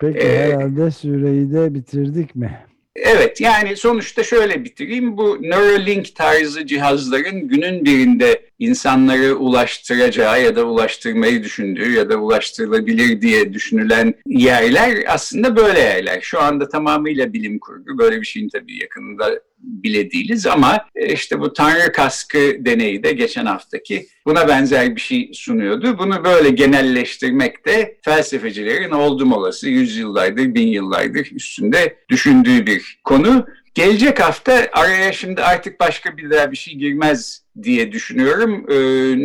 Peki 0.00 0.18
ee, 0.18 0.38
herhalde 0.38 0.90
süreyi 0.90 1.52
de 1.52 1.74
bitirdik 1.74 2.34
mi? 2.34 2.67
Evet 3.04 3.40
yani 3.40 3.76
sonuçta 3.76 4.24
şöyle 4.24 4.64
bitireyim. 4.64 5.16
Bu 5.16 5.38
Neuralink 5.40 6.14
tarzı 6.14 6.66
cihazların 6.66 7.48
günün 7.48 7.84
birinde 7.84 8.42
insanları 8.58 9.36
ulaştıracağı 9.36 10.42
ya 10.42 10.56
da 10.56 10.64
ulaştırmayı 10.64 11.42
düşündüğü 11.42 11.92
ya 11.92 12.10
da 12.10 12.16
ulaştırılabilir 12.16 13.20
diye 13.20 13.52
düşünülen 13.52 14.14
yerler 14.26 15.04
aslında 15.08 15.56
böyle 15.56 15.80
yerler. 15.80 16.20
Şu 16.20 16.40
anda 16.40 16.68
tamamıyla 16.68 17.32
bilim 17.32 17.58
kurgu. 17.58 17.98
Böyle 17.98 18.20
bir 18.20 18.26
şeyin 18.26 18.48
tabii 18.48 18.82
yakınında 18.82 19.40
bile 19.60 20.10
değiliz 20.10 20.46
ama 20.46 20.86
e, 20.94 21.12
işte 21.12 21.40
bu 21.40 21.52
Tanrı 21.52 21.92
kaskı 21.92 22.38
deneyi 22.58 23.02
de 23.02 23.12
geçen 23.12 23.46
haftaki 23.46 24.06
buna 24.26 24.48
benzer 24.48 24.96
bir 24.96 25.00
şey 25.00 25.30
sunuyordu. 25.34 25.98
Bunu 25.98 26.24
böyle 26.24 26.50
genelleştirmek 26.50 27.66
de 27.66 27.98
felsefecilerin 28.02 28.90
oldum 28.90 29.32
olası 29.32 29.68
yüzyıllardır, 29.68 30.54
bin 30.54 30.68
yıllardır 30.68 31.28
üstünde 31.32 31.96
düşündüğü 32.08 32.66
bir 32.66 33.00
konu. 33.04 33.46
Gelecek 33.78 34.20
hafta 34.20 34.66
araya 34.72 35.12
şimdi 35.12 35.42
artık 35.42 35.80
başka 35.80 36.16
bir 36.16 36.30
daha 36.30 36.52
bir 36.52 36.56
şey 36.56 36.74
girmez 36.74 37.42
diye 37.62 37.92
düşünüyorum. 37.92 38.66
Ee, 38.68 38.74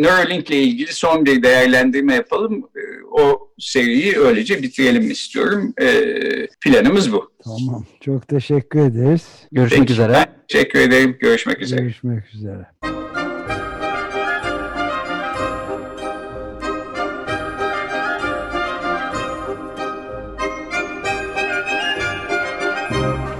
Neuralink 0.01 0.49
ile 0.49 0.61
ilgili 0.61 0.93
son 0.93 1.25
bir 1.25 1.43
değerlendirme 1.43 2.13
yapalım. 2.15 2.69
Ee, 2.75 2.79
o 3.11 3.49
seriyi 3.59 4.17
öylece 4.19 4.63
bitirelim 4.63 5.11
istiyorum. 5.11 5.73
Ee, 5.81 6.47
planımız 6.61 7.13
bu. 7.13 7.31
Tamam. 7.43 7.85
Çok 8.01 8.27
teşekkür 8.27 8.79
ederiz. 8.79 9.27
Görüşmek 9.51 9.79
Peki, 9.79 9.93
üzere. 9.93 10.25
Teşekkür 10.47 10.79
ederim. 10.79 11.17
Görüşmek 11.19 11.61
üzere. 11.61 11.81
Görüşmek 11.81 12.33
üzere. 12.33 12.65